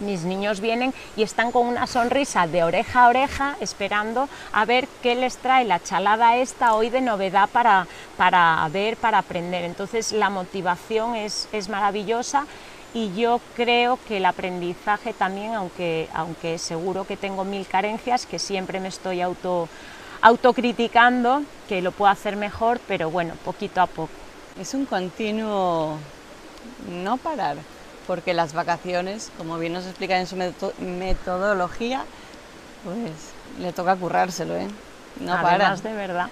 Mis 0.00 0.22
niños 0.22 0.60
vienen 0.60 0.94
y 1.14 1.22
están 1.22 1.52
con 1.52 1.66
una 1.66 1.86
sonrisa 1.86 2.46
de 2.46 2.64
oreja 2.64 3.04
a 3.04 3.08
oreja 3.08 3.56
esperando 3.60 4.30
a 4.52 4.64
ver 4.64 4.88
qué 5.02 5.14
les 5.14 5.36
trae 5.36 5.66
la 5.66 5.78
chalada 5.78 6.36
esta 6.36 6.72
hoy 6.72 6.88
de 6.88 7.02
novedad 7.02 7.50
para, 7.50 7.86
para 8.16 8.66
ver, 8.72 8.96
para 8.96 9.18
aprender. 9.18 9.64
Entonces 9.64 10.12
la 10.12 10.30
motivación 10.30 11.16
es, 11.16 11.48
es 11.52 11.68
maravillosa 11.68 12.46
y 12.92 13.14
yo 13.14 13.40
creo 13.54 13.98
que 14.08 14.16
el 14.16 14.26
aprendizaje 14.26 15.12
también, 15.12 15.54
aunque, 15.54 16.08
aunque 16.12 16.58
seguro 16.58 17.06
que 17.06 17.16
tengo 17.16 17.44
mil 17.44 17.66
carencias, 17.66 18.26
que 18.26 18.38
siempre 18.38 18.80
me 18.80 18.88
estoy 18.88 19.20
auto, 19.20 19.68
autocriticando, 20.22 21.42
que 21.68 21.82
lo 21.82 21.92
puedo 21.92 22.10
hacer 22.10 22.36
mejor, 22.36 22.80
pero 22.88 23.10
bueno, 23.10 23.34
poquito 23.44 23.80
a 23.80 23.86
poco. 23.86 24.10
Es 24.60 24.74
un 24.74 24.86
continuo 24.86 25.98
no 26.88 27.16
parar, 27.16 27.56
porque 28.06 28.34
las 28.34 28.52
vacaciones, 28.52 29.30
como 29.38 29.56
bien 29.58 29.72
nos 29.72 29.86
explica 29.86 30.18
en 30.18 30.26
su 30.26 30.36
metodología, 30.80 32.04
pues 32.84 32.96
le 33.60 33.72
toca 33.72 33.94
currárselo, 33.94 34.56
¿eh? 34.56 34.68
No 35.20 35.34
Además, 35.34 35.82
de 35.82 35.92
verdad. 35.92 36.28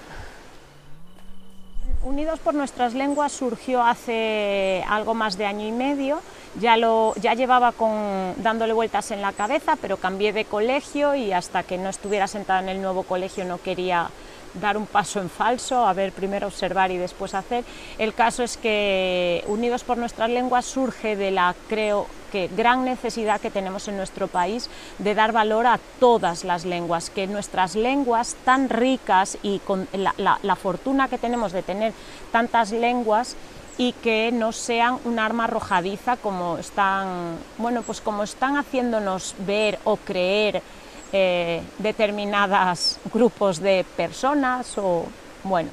Unidos 2.03 2.38
por 2.40 2.55
nuestras 2.55 2.94
lenguas 2.94 3.33
surgió 3.33 3.83
hace 3.83 4.85
algo 4.88 5.14
más 5.14 5.37
de 5.37 5.47
año 5.47 5.66
y 5.66 5.73
medio 5.73 6.21
ya, 6.61 6.76
lo, 6.76 7.14
ya 7.16 7.34
llevaba 7.34 7.72
con, 7.72 8.34
dándole 8.38 8.72
vueltas 8.72 9.11
en 9.11 9.22
la 9.22 9.32
cabeza, 9.32 9.76
pero 9.80 9.96
cambié 9.96 10.32
de 10.32 10.44
colegio 10.44 11.14
y 11.14 11.32
hasta 11.32 11.62
que 11.62 11.78
no 11.78 11.88
estuviera 11.88 12.26
sentada 12.26 12.61
en 12.61 12.68
el 12.68 12.82
nuevo 12.82 13.02
colegio 13.02 13.44
no 13.44 13.58
quería 13.58 14.11
dar 14.54 14.76
un 14.76 14.87
paso 14.87 15.20
en 15.20 15.30
falso, 15.30 15.87
a 15.87 15.92
ver, 15.92 16.12
primero 16.12 16.46
observar 16.46 16.90
y 16.90 16.96
después 16.96 17.34
hacer. 17.34 17.64
El 17.98 18.14
caso 18.14 18.42
es 18.42 18.56
que 18.56 19.44
Unidos 19.46 19.84
por 19.84 19.98
Nuestras 19.98 20.30
Lenguas 20.30 20.64
surge 20.64 21.16
de 21.16 21.30
la, 21.30 21.54
creo 21.68 22.06
que, 22.32 22.48
gran 22.48 22.84
necesidad 22.84 23.40
que 23.40 23.50
tenemos 23.50 23.88
en 23.88 23.96
nuestro 23.96 24.26
país 24.28 24.68
de 24.98 25.14
dar 25.14 25.32
valor 25.32 25.66
a 25.66 25.78
todas 26.00 26.44
las 26.44 26.64
lenguas, 26.64 27.11
que 27.11 27.26
nuestras 27.26 27.74
lenguas 27.74 28.37
tan 28.44 28.68
ricas 28.68 29.38
y 29.42 29.58
con 29.61 29.88
la, 29.92 30.38
la 30.42 30.56
fortuna 30.56 31.08
que 31.08 31.18
tenemos 31.18 31.52
de 31.52 31.62
tener 31.62 31.92
tantas 32.32 32.72
lenguas, 32.72 33.37
y 33.79 33.93
que 33.93 34.31
no 34.33 34.51
sean 34.51 34.99
un 35.05 35.21
arma 35.21 35.45
arrojadiza 35.45 36.17
como 36.17 36.59
están, 36.59 37.37
bueno, 37.57 37.83
pues 37.83 38.01
como 38.01 38.25
están 38.25 38.57
haciéndonos 38.57 39.37
ver 39.47 39.79
o 39.85 39.97
creer 39.97 40.61
eh, 41.12 41.62
determinados 41.79 42.99
grupos 43.14 43.61
de 43.61 43.87
personas 43.97 44.77
o 44.77 45.07
bueno. 45.45 45.71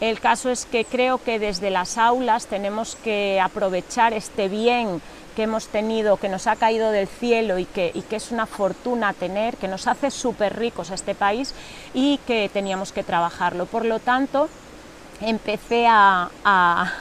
El 0.00 0.18
caso 0.18 0.50
es 0.50 0.66
que 0.66 0.84
creo 0.84 1.18
que 1.18 1.38
desde 1.38 1.70
las 1.70 1.96
aulas 1.96 2.46
tenemos 2.48 2.96
que 2.96 3.40
aprovechar 3.40 4.12
este 4.12 4.48
bien 4.48 5.00
que 5.36 5.44
hemos 5.44 5.68
tenido, 5.68 6.16
que 6.16 6.28
nos 6.28 6.48
ha 6.48 6.56
caído 6.56 6.90
del 6.90 7.06
cielo 7.06 7.58
y 7.58 7.64
que, 7.64 7.92
y 7.94 8.02
que 8.02 8.16
es 8.16 8.32
una 8.32 8.46
fortuna 8.46 9.12
tener, 9.12 9.56
que 9.56 9.68
nos 9.68 9.86
hace 9.86 10.10
súper 10.10 10.58
ricos 10.58 10.90
a 10.90 10.94
este 10.94 11.14
país 11.14 11.54
y 11.94 12.18
que 12.26 12.50
teníamos 12.52 12.92
que 12.92 13.04
trabajarlo. 13.04 13.66
Por 13.66 13.84
lo 13.84 14.00
tanto, 14.00 14.48
empecé 15.20 15.86
a, 15.86 16.30
a 16.44 16.92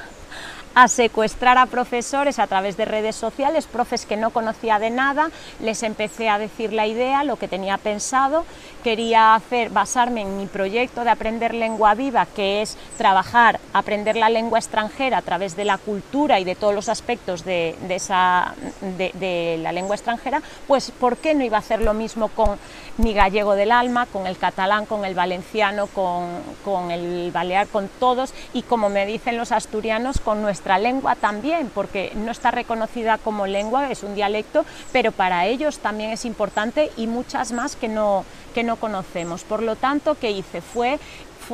secuestrar 0.88 1.58
a 1.58 1.68
profesores 1.68 2.40
a 2.40 2.48
través 2.48 2.78
de 2.78 2.86
redes 2.86 3.16
sociales, 3.16 3.68
profes 3.68 4.06
que 4.06 4.18
no 4.18 4.32
conocía 4.32 4.80
de 4.80 4.90
nada, 4.90 5.30
les 5.60 5.84
empecé 5.84 6.30
a 6.30 6.40
decir 6.40 6.74
la 6.74 6.88
idea, 6.88 7.24
lo 7.24 7.38
que 7.38 7.48
tenía 7.48 7.78
pensado, 7.78 8.46
quería 8.84 9.34
hacer, 9.34 9.70
basarme 9.70 10.22
en 10.22 10.38
mi 10.38 10.46
proyecto 10.46 11.04
de 11.04 11.10
aprender 11.10 11.54
lengua 11.54 11.96
viva, 11.96 12.28
que 12.28 12.62
es 12.62 12.78
trabajar, 12.98 13.60
aprender 13.74 14.16
la 14.16 14.30
lengua 14.30 14.60
extranjera 14.60 15.18
a 15.18 15.22
través 15.22 15.56
de 15.56 15.66
la 15.66 15.78
cultura 15.78 16.40
y 16.40 16.44
de 16.44 16.56
todos 16.56 16.76
los 16.76 16.90
aspectos 16.90 17.46
de, 17.46 17.76
esa, 17.90 18.54
de, 18.98 19.58
la 19.62 19.72
lengua 19.72 19.96
extranjera, 19.96 20.42
pues 20.68 20.92
¿por 20.92 21.18
qué 21.18 21.34
no 21.34 21.44
iba 21.44 21.58
a 21.58 21.62
hacer 21.62 21.82
lo 21.82 21.94
mismo 21.94 22.28
con 22.28 22.60
mi 22.98 23.14
gallego 23.14 23.56
del 23.56 23.72
alma, 23.72 24.06
con 24.06 24.28
el 24.28 24.38
catalán, 24.38 24.86
con 24.86 25.06
el 25.06 25.16
valenciano, 25.16 25.88
con, 25.88 26.92
el 26.92 27.32
balear, 27.32 27.68
con 27.68 27.88
todos 28.00 28.34
y 28.54 28.64
como 28.64 28.90
me 28.90 29.06
dicen 29.06 29.38
los 29.38 29.52
asturianos, 29.52 30.20
con 30.20 30.42
nuestra 30.42 30.78
lengua 30.78 31.16
también, 31.16 31.72
porque 31.74 32.12
no 32.16 32.32
está 32.32 32.52
reconocida 32.52 33.18
como 33.18 33.48
lengua, 33.48 33.90
es 33.90 34.04
un 34.04 34.14
dialecto, 34.14 34.66
pero 34.92 35.12
para 35.12 35.46
ellos 35.46 35.80
también 35.80 36.12
es 36.12 36.26
importante 36.26 36.92
y 36.98 37.08
muchas 37.08 37.54
más 37.54 37.76
que 37.76 37.88
no, 37.88 38.26
que 38.54 38.64
no 38.64 38.78
conocemos. 38.78 39.44
Por 39.44 39.62
lo 39.62 39.76
tanto, 39.76 40.16
¿qué 40.16 40.32
hice? 40.32 40.62
Fue 40.62 41.00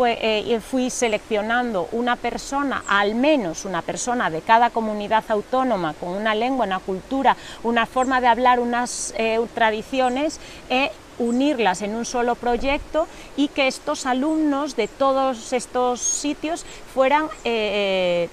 eh, 0.06 0.60
fui 0.62 0.92
seleccionando 0.92 1.90
una 1.92 2.16
persona, 2.16 2.84
al 2.88 3.16
menos 3.16 3.66
una 3.66 3.82
persona 3.82 4.30
de 4.30 4.42
cada 4.42 4.70
comunidad 4.70 5.24
autónoma, 5.30 5.96
con 5.96 6.10
una 6.10 6.36
lengua, 6.36 6.68
una 6.68 6.80
cultura, 6.80 7.36
una 7.64 7.88
forma 7.88 8.22
de 8.22 8.28
hablar, 8.28 8.60
unas 8.60 9.14
eh, 9.18 9.40
tradiciones, 9.56 10.40
e 10.70 10.92
unirlas 11.18 11.82
en 11.82 11.96
un 11.96 12.06
solo 12.06 12.36
proyecto 12.36 13.08
y 13.36 13.50
que 13.50 13.68
estos 13.68 14.06
alumnos 14.06 14.76
de 14.76 14.88
todos 14.88 15.54
estos 15.54 16.00
sitios 16.00 16.66
fueran 16.94 17.28
eh, 17.44 18.30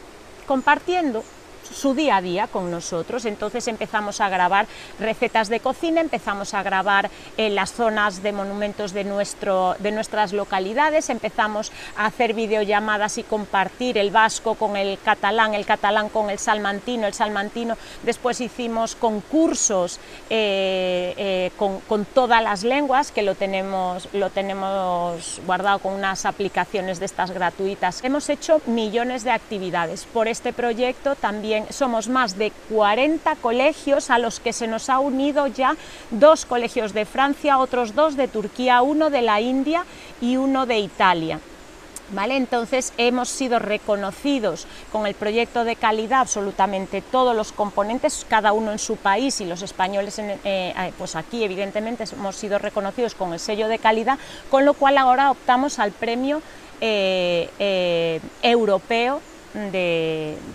compartiendo 0.46 1.24
su 1.76 1.94
día 1.94 2.16
a 2.16 2.22
día 2.22 2.46
con 2.46 2.70
nosotros. 2.70 3.24
Entonces 3.24 3.68
empezamos 3.68 4.20
a 4.20 4.28
grabar 4.28 4.66
recetas 4.98 5.48
de 5.48 5.60
cocina, 5.60 6.00
empezamos 6.00 6.54
a 6.54 6.62
grabar 6.62 7.10
en 7.36 7.54
las 7.54 7.72
zonas 7.72 8.22
de 8.22 8.32
monumentos 8.32 8.92
de, 8.92 9.04
nuestro, 9.04 9.76
de 9.78 9.92
nuestras 9.92 10.32
localidades, 10.32 11.10
empezamos 11.10 11.70
a 11.96 12.06
hacer 12.06 12.34
videollamadas 12.34 13.18
y 13.18 13.22
compartir 13.22 13.98
el 13.98 14.10
vasco 14.10 14.54
con 14.54 14.76
el 14.76 14.98
catalán, 15.04 15.54
el 15.54 15.66
catalán 15.66 16.08
con 16.08 16.30
el 16.30 16.38
salmantino, 16.38 17.06
el 17.06 17.14
salmantino. 17.14 17.76
Después 18.02 18.40
hicimos 18.40 18.94
concursos 18.96 20.00
eh, 20.30 21.14
eh, 21.16 21.50
con, 21.58 21.80
con, 21.80 22.04
todas 22.06 22.42
las 22.42 22.64
lenguas, 22.64 23.10
que 23.10 23.22
lo 23.22 23.34
tenemos, 23.34 24.08
lo 24.12 24.30
tenemos 24.30 25.40
guardado 25.46 25.80
con 25.80 25.92
unas 25.92 26.24
aplicaciones 26.24 27.00
de 27.00 27.06
estas 27.06 27.30
gratuitas. 27.30 28.02
Hemos 28.04 28.28
hecho 28.30 28.60
millones 28.66 29.24
de 29.24 29.32
actividades. 29.32 30.04
Por 30.04 30.28
este 30.28 30.52
proyecto 30.52 31.14
también 31.16 31.65
somos 31.70 32.08
más 32.08 32.38
de 32.38 32.52
40 32.70 33.36
colegios 33.36 34.10
a 34.10 34.18
los 34.18 34.40
que 34.40 34.52
se 34.52 34.66
nos 34.66 34.90
ha 34.90 34.98
unido 34.98 35.46
ya 35.46 35.76
dos 36.10 36.44
colegios 36.44 36.92
de 36.92 37.04
Francia, 37.04 37.58
otros 37.58 37.94
dos 37.94 38.16
de 38.16 38.28
Turquía, 38.28 38.82
uno 38.82 39.10
de 39.10 39.22
la 39.22 39.40
India 39.40 39.84
y 40.20 40.36
uno 40.36 40.66
de 40.66 40.78
Italia. 40.78 41.40
¿Vale? 42.10 42.36
Entonces 42.36 42.92
hemos 42.98 43.28
sido 43.28 43.58
reconocidos 43.58 44.68
con 44.92 45.08
el 45.08 45.14
proyecto 45.14 45.64
de 45.64 45.74
calidad 45.74 46.20
absolutamente 46.20 47.02
todos 47.02 47.34
los 47.34 47.50
componentes, 47.50 48.24
cada 48.28 48.52
uno 48.52 48.70
en 48.70 48.78
su 48.78 48.94
país 48.94 49.40
y 49.40 49.44
los 49.44 49.62
españoles 49.62 50.16
eh, 50.20 50.38
eh, 50.44 50.92
pues 50.96 51.16
aquí 51.16 51.42
evidentemente 51.42 52.04
hemos 52.12 52.36
sido 52.36 52.60
reconocidos 52.60 53.16
con 53.16 53.32
el 53.32 53.40
sello 53.40 53.66
de 53.66 53.80
calidad, 53.80 54.20
con 54.52 54.64
lo 54.64 54.74
cual 54.74 54.98
ahora 54.98 55.32
optamos 55.32 55.80
al 55.80 55.90
premio 55.90 56.42
eh, 56.80 58.20
europeo 58.40 59.20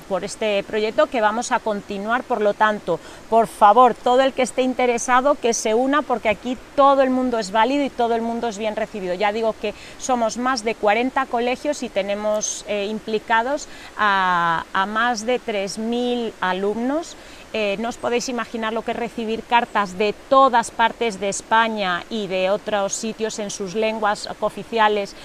por 0.07 0.23
este 0.23 0.63
proyecto 0.63 1.07
que 1.07 1.21
vamos 1.21 1.51
a 1.51 1.59
continuar, 1.59 2.23
por 2.23 2.41
lo 2.41 2.53
tanto, 2.53 2.99
por 3.29 3.47
favor, 3.47 3.95
todo 3.95 4.21
el 4.21 4.33
que 4.33 4.43
esté 4.43 4.61
interesado 4.61 5.35
que 5.35 5.53
se 5.53 5.73
una 5.73 6.01
porque 6.01 6.29
aquí 6.29 6.57
todo 6.75 7.01
el 7.01 7.09
mundo 7.09 7.39
es 7.39 7.51
válido 7.51 7.83
y 7.83 7.89
todo 7.89 8.15
el 8.15 8.21
mundo 8.21 8.47
es 8.47 8.57
bien 8.57 8.75
recibido. 8.75 9.13
Ya 9.13 9.31
digo 9.31 9.55
que 9.59 9.73
somos 9.97 10.37
más 10.37 10.63
de 10.63 10.75
40 10.75 11.25
colegios 11.27 11.83
y 11.83 11.89
tenemos 11.89 12.65
eh, 12.67 12.85
implicados 12.85 13.67
a, 13.97 14.65
a 14.73 14.85
más 14.85 15.25
de 15.25 15.39
3.000 15.39 16.33
alumnos 16.39 17.15
eh, 17.53 17.75
no 17.79 17.89
os 17.89 17.97
podéis 17.97 18.29
imaginar 18.29 18.73
lo 18.73 18.81
que 18.81 18.91
es 18.91 18.97
recibir 18.97 19.43
cartas 19.43 19.97
de 19.97 20.13
todas 20.29 20.71
partes 20.71 21.19
de 21.19 21.29
España 21.29 22.03
y 22.09 22.27
de 22.27 22.49
otros 22.49 22.93
sitios 22.93 23.39
en 23.39 23.49
sus 23.49 23.75
lenguas 23.75 24.29
oficiales 24.39 25.15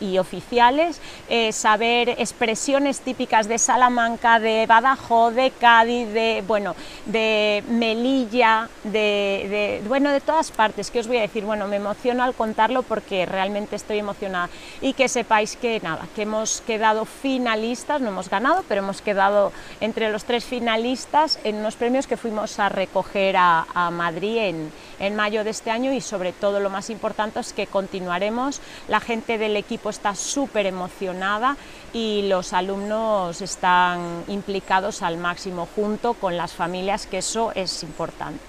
y 0.00 0.18
oficiales, 0.18 1.00
eh, 1.28 1.52
saber 1.52 2.10
expresiones 2.10 3.00
típicas 3.00 3.48
de 3.48 3.58
Salamanca, 3.58 4.40
de 4.40 4.66
Badajoz, 4.66 5.34
de 5.34 5.50
Cádiz, 5.52 6.08
de, 6.12 6.42
bueno, 6.46 6.74
de 7.06 7.62
Melilla, 7.68 8.68
de, 8.84 9.82
bueno, 9.86 10.10
de 10.10 10.20
todas 10.20 10.50
partes, 10.50 10.90
que 10.90 11.00
os 11.00 11.06
voy 11.06 11.18
a 11.18 11.22
decir, 11.22 11.44
bueno, 11.44 11.68
me 11.68 11.76
emociono 11.76 12.22
al 12.24 12.34
contarlo 12.34 12.82
porque 12.82 13.26
realmente 13.26 13.76
estoy 13.76 13.98
emocionada. 13.98 14.48
Y 14.80 14.94
que 14.94 15.08
sepáis 15.08 15.56
que 15.56 15.80
nada, 15.80 16.08
que 16.14 16.22
hemos 16.22 16.60
quedado 16.62 17.04
finalistas, 17.04 18.00
no 18.00 18.08
hemos 18.08 18.28
ganado, 18.28 18.64
pero 18.68 18.82
hemos 18.82 19.00
quedado 19.00 19.52
entre 19.80 20.10
los 20.10 20.24
tres 20.24 20.44
finalistas 20.44 21.38
en 21.44 21.62
unos 21.68 21.76
premios 21.76 22.06
que 22.06 22.16
fuimos 22.16 22.58
a 22.60 22.70
recoger 22.70 23.36
a, 23.36 23.90
Madrid 23.92 24.38
en, 24.38 24.72
en 25.00 25.14
mayo 25.14 25.44
de 25.44 25.50
este 25.50 25.70
año 25.70 25.92
y 25.92 26.00
sobre 26.00 26.32
todo 26.32 26.60
lo 26.60 26.70
más 26.70 26.88
importante 26.88 27.40
es 27.40 27.52
que 27.52 27.66
continuaremos, 27.66 28.62
la 28.88 29.00
gente 29.00 29.36
del 29.36 29.54
equipo 29.54 29.90
está 29.90 30.14
súper 30.14 30.64
emocionada 30.64 31.58
y 31.92 32.22
los 32.22 32.54
alumnos 32.54 33.42
están 33.42 34.24
implicados 34.28 35.02
al 35.02 35.18
máximo 35.18 35.68
junto 35.76 36.14
con 36.14 36.38
las 36.38 36.52
familias, 36.52 37.06
que 37.06 37.18
eso 37.18 37.52
es 37.54 37.82
importante. 37.82 38.40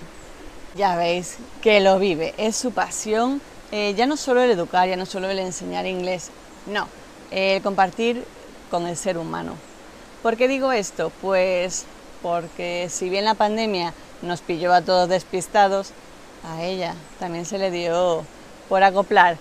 Ya 0.76 0.96
veis 0.96 1.40
que 1.62 1.82
lo 1.82 2.00
vive, 2.00 2.34
es 2.38 2.56
su 2.56 2.72
pasión, 2.72 3.42
eh, 3.74 3.96
ya 3.98 4.06
no 4.06 4.16
solo 4.16 4.42
el 4.42 4.52
educar, 4.52 4.88
ya 4.88 4.96
no 4.96 5.06
solo 5.06 5.30
el 5.30 5.40
enseñar 5.40 5.86
inglés, 5.86 6.32
no, 6.68 6.88
el 7.32 7.62
compartir 7.62 8.24
con 8.72 8.88
el 8.88 8.96
ser 8.96 9.18
humano. 9.18 9.56
¿Por 10.24 10.38
qué 10.38 10.48
digo 10.48 10.72
esto? 10.72 11.12
Pues 11.22 11.86
porque 12.22 12.88
si 12.90 13.10
bien 13.10 13.26
la 13.26 13.36
pandemia 13.36 13.94
nos 14.22 14.42
pilló 14.42 14.74
a 14.74 14.82
todos 14.82 15.10
despistados, 15.10 15.92
a 16.44 16.64
ella 16.64 16.96
también 17.20 17.46
se 17.46 17.58
le 17.58 17.72
dio 17.72 18.24
por 18.68 18.84
acoplar 18.84 19.38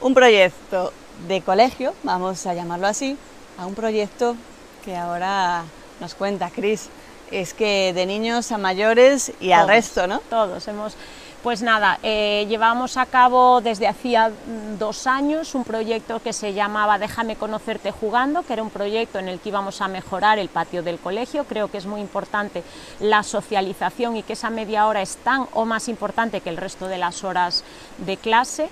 un 0.00 0.14
proyecto 0.14 0.92
de 1.28 1.40
colegio, 1.42 1.94
vamos 2.02 2.46
a 2.46 2.54
llamarlo 2.54 2.86
así, 2.86 3.16
a 3.58 3.66
un 3.66 3.74
proyecto 3.74 4.36
que 4.84 4.96
ahora 4.96 5.64
nos 6.00 6.14
cuenta 6.14 6.50
Cris. 6.50 6.88
Es 7.30 7.54
que 7.54 7.92
de 7.94 8.06
niños 8.06 8.52
a 8.52 8.58
mayores 8.58 9.32
y 9.40 9.52
al 9.52 9.66
resto, 9.66 10.06
¿no? 10.06 10.20
Todos 10.30 10.68
hemos 10.68 10.94
pues 11.44 11.60
nada, 11.60 11.98
eh, 12.02 12.46
llevamos 12.48 12.96
a 12.96 13.04
cabo 13.04 13.60
desde 13.60 13.86
hacía 13.86 14.32
dos 14.78 15.06
años 15.06 15.54
un 15.54 15.62
proyecto 15.62 16.18
que 16.20 16.32
se 16.32 16.54
llamaba 16.54 16.98
Déjame 16.98 17.36
conocerte 17.36 17.90
jugando, 17.90 18.44
que 18.44 18.54
era 18.54 18.62
un 18.62 18.70
proyecto 18.70 19.18
en 19.18 19.28
el 19.28 19.38
que 19.38 19.50
íbamos 19.50 19.82
a 19.82 19.88
mejorar 19.88 20.38
el 20.38 20.48
patio 20.48 20.82
del 20.82 20.98
colegio. 20.98 21.44
Creo 21.44 21.70
que 21.70 21.76
es 21.76 21.84
muy 21.84 22.00
importante 22.00 22.62
la 22.98 23.22
socialización 23.22 24.16
y 24.16 24.22
que 24.22 24.32
esa 24.32 24.48
media 24.48 24.86
hora 24.86 25.02
es 25.02 25.18
tan 25.18 25.46
o 25.52 25.66
más 25.66 25.88
importante 25.88 26.40
que 26.40 26.48
el 26.48 26.56
resto 26.56 26.88
de 26.88 26.96
las 26.96 27.24
horas 27.24 27.62
de 27.98 28.16
clase 28.16 28.70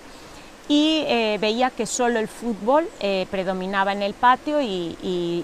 y 0.67 1.05
eh, 1.09 1.37
veía 1.43 1.69
que 1.69 1.85
solo 1.85 2.19
el 2.19 2.29
fútbol 2.29 2.89
eh, 3.01 3.27
predominaba 3.31 3.93
en 3.93 4.01
el 4.01 4.15
patio 4.15 4.63
y, 4.63 4.97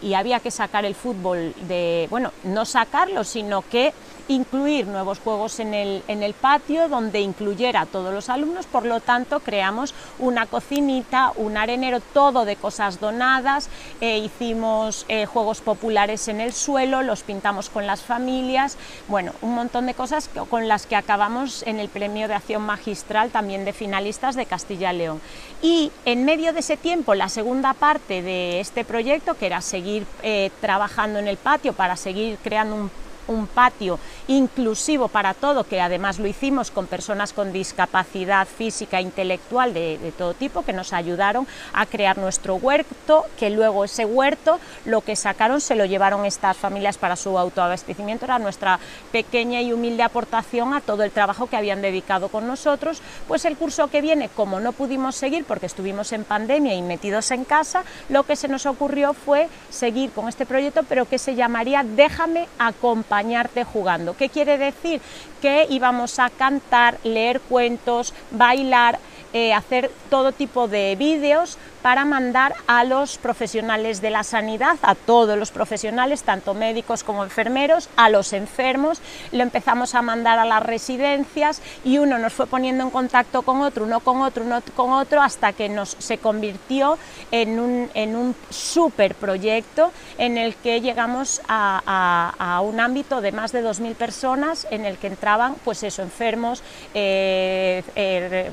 y, 0.03 0.15
había 0.15 0.41
que 0.41 0.51
sacar 0.51 0.87
el 0.87 0.95
fútbol 0.95 1.55
de, 1.69 2.07
bueno, 2.09 2.33
no 2.45 2.65
sacarlo, 2.65 3.23
sino 3.23 3.63
que 3.63 3.93
incluir 4.29 4.87
nuevos 4.87 5.19
juegos 5.19 5.59
en 5.61 5.75
el, 5.75 6.03
en 6.09 6.23
el 6.23 6.35
patio 6.35 6.89
donde 6.89 7.21
incluyera 7.21 7.83
a 7.83 7.87
todos 7.87 8.13
los 8.13 8.29
alumnos, 8.29 8.67
por 8.67 8.85
lo 8.85 9.01
tanto 9.01 9.41
creamos 9.41 9.95
una 10.19 10.47
cocinita, 10.47 11.33
un 11.37 11.57
arenero, 11.57 12.01
todo 12.01 12.45
de 12.45 12.57
cosas 12.57 13.01
donadas, 13.01 13.69
eh, 14.01 14.19
hicimos 14.19 15.07
eh, 15.09 15.27
juegos 15.27 15.61
populares 15.61 16.29
en 16.29 16.41
el 16.41 16.53
suelo, 16.53 17.03
los 17.03 17.23
pintamos 17.23 17.71
con 17.71 17.87
las 17.87 18.03
familias, 18.03 18.77
bueno, 19.09 19.33
un 19.43 19.55
montón 19.55 19.87
de 19.87 19.95
cosas 19.95 20.31
con 20.51 20.69
las 20.69 20.87
que 20.87 20.97
acabamos 20.97 21.63
en 21.67 21.81
el 21.81 21.89
premio 21.89 22.29
de 22.29 22.35
acción 22.35 22.63
magistral 22.63 23.31
también 23.31 23.65
de 23.65 23.73
finalistas 23.73 24.37
de 24.37 24.47
Castilla 24.47 24.93
y 24.93 24.99
León. 24.99 25.21
Y 25.63 25.91
en 26.05 26.25
medio 26.25 26.53
de 26.53 26.61
ese 26.61 26.77
tiempo, 26.77 27.15
la 27.15 27.29
segunda 27.29 27.75
parte 27.75 28.23
de 28.23 28.61
este 28.61 28.85
proyecto, 28.85 29.35
que 29.35 29.47
era 29.47 29.61
seguir 29.61 30.07
eh, 30.23 30.51
trabajando 30.61 31.19
en 31.19 31.29
el 31.29 31.37
patio 31.37 31.73
para 31.73 31.97
seguir 31.97 32.39
creando 32.43 32.77
un 32.77 32.91
un 33.29 33.47
patio 33.47 33.99
inclusivo 34.27 35.09
para 35.09 35.35
todo, 35.35 35.65
que 35.65 35.81
además 35.81 36.19
lo 36.19 36.27
hicimos 36.27 36.71
con 36.71 36.87
personas 36.87 37.33
con 37.33 37.53
discapacidad 37.53 38.47
física 38.47 38.99
e 38.99 39.03
intelectual 39.03 39.73
de, 39.75 40.13
todo 40.17 40.35
tipo, 40.35 40.65
que 40.65 40.73
nos 40.73 40.93
ayudaron 40.93 41.47
a 41.73 41.87
crear 41.87 42.19
nuestro 42.19 42.57
huerto, 42.57 43.25
que 43.39 43.51
luego 43.51 43.85
ese 43.85 44.05
huerto 44.05 44.59
lo 44.85 45.03
que 45.03 45.17
sacaron 45.17 45.61
se 45.61 45.77
lo 45.77 45.85
llevaron 45.85 46.25
estas 46.25 46.57
familias 46.57 46.99
para 46.99 47.17
su 47.17 47.39
autoabastecimiento, 47.39 48.25
era 48.25 48.39
nuestra 48.39 48.81
pequeña 49.13 49.61
y 49.61 49.73
humilde 49.73 50.03
aportación 50.03 50.75
a 50.75 50.81
todo 50.81 51.05
el 51.05 51.11
trabajo 51.11 51.47
que 51.47 51.57
habían 51.57 51.83
dedicado 51.83 52.29
con 52.29 52.47
nosotros, 52.47 53.03
pues 53.29 53.45
el 53.45 53.57
curso 53.57 53.89
que 53.89 54.01
viene, 54.01 54.29
como 54.29 54.61
no 54.61 54.73
pudimos 54.73 55.15
seguir 55.17 55.45
porque 55.45 55.67
estuvimos 55.67 56.13
en 56.13 56.25
pandemia 56.25 56.75
y 56.75 56.83
metidos 56.83 57.31
en 57.31 57.45
casa, 57.45 57.85
lo 58.09 58.25
que 58.25 58.37
se 58.37 58.49
nos 58.49 58.67
ocurrió 58.67 59.15
fue 59.15 59.49
seguir 59.71 60.11
con 60.13 60.29
este 60.29 60.47
proyecto, 60.47 60.83
pero 60.89 61.05
que 61.05 61.19
se 61.19 61.35
llamaría 61.35 61.85
Déjame 61.85 62.49
acompañar 62.59 63.18
jugando. 63.65 64.17
¿Qué 64.17 64.29
quiere 64.29 64.59
decir? 64.59 65.01
Que 65.41 65.67
íbamos 65.69 66.19
a 66.19 66.31
cantar, 66.31 66.99
leer 67.05 67.41
cuentos, 67.41 68.15
bailar, 68.31 68.99
eh, 69.33 69.53
hacer 69.53 69.91
todo 70.09 70.33
tipo 70.33 70.69
de 70.69 70.97
vídeos 70.97 71.59
para 71.89 72.05
mandar 72.05 72.55
a 72.67 72.85
los 72.85 73.17
profesionales 73.17 74.03
de 74.03 74.11
la 74.11 74.23
sanidad, 74.23 74.77
a 74.83 74.95
todos 74.95 75.39
los 75.39 75.51
profesionales, 75.51 76.23
tanto 76.23 76.53
médicos 76.53 77.03
como 77.03 77.25
enfermeros, 77.25 77.89
a 77.97 78.11
los 78.11 78.35
enfermos, 78.35 79.01
lo 79.33 79.43
empezamos 79.43 79.95
a 79.95 80.03
mandar 80.03 80.39
a 80.39 80.45
las 80.45 80.63
residencias 80.63 81.63
y 81.87 81.97
uno 81.97 82.19
nos 82.19 82.35
fue 82.35 82.47
poniendo 82.47 82.85
en 82.85 82.91
contacto 82.91 83.41
con 83.41 83.63
otro, 83.63 83.87
uno 83.87 84.01
con 84.01 84.21
otro, 84.21 84.45
uno 84.45 84.61
con 84.77 84.93
otro, 84.93 85.23
hasta 85.23 85.55
que 85.55 85.71
nos, 85.71 85.97
se 85.99 86.19
convirtió 86.19 86.99
en 87.31 87.59
un, 87.59 87.91
en 87.95 88.17
un 88.17 88.37
super 88.51 89.15
proyecto 89.15 89.91
en 90.19 90.37
el 90.37 90.57
que 90.57 90.83
llegamos 90.83 91.41
a, 91.49 92.35
a, 92.39 92.61
un 92.61 92.81
ámbito 92.81 93.23
de 93.23 93.33
más 93.33 93.53
de 93.53 93.65
2.000 93.65 93.95
personas 93.95 94.67
en 94.71 94.85
el 94.85 94.99
que 94.99 95.07
entraban, 95.07 95.55
pues 95.65 95.83
eso, 95.83 96.03
enfermos, 96.03 96.63
eh, 96.93 97.83
eh, 97.97 98.51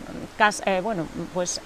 eh, 0.65 0.79
bueno, 0.81 1.05
pues 1.33 1.59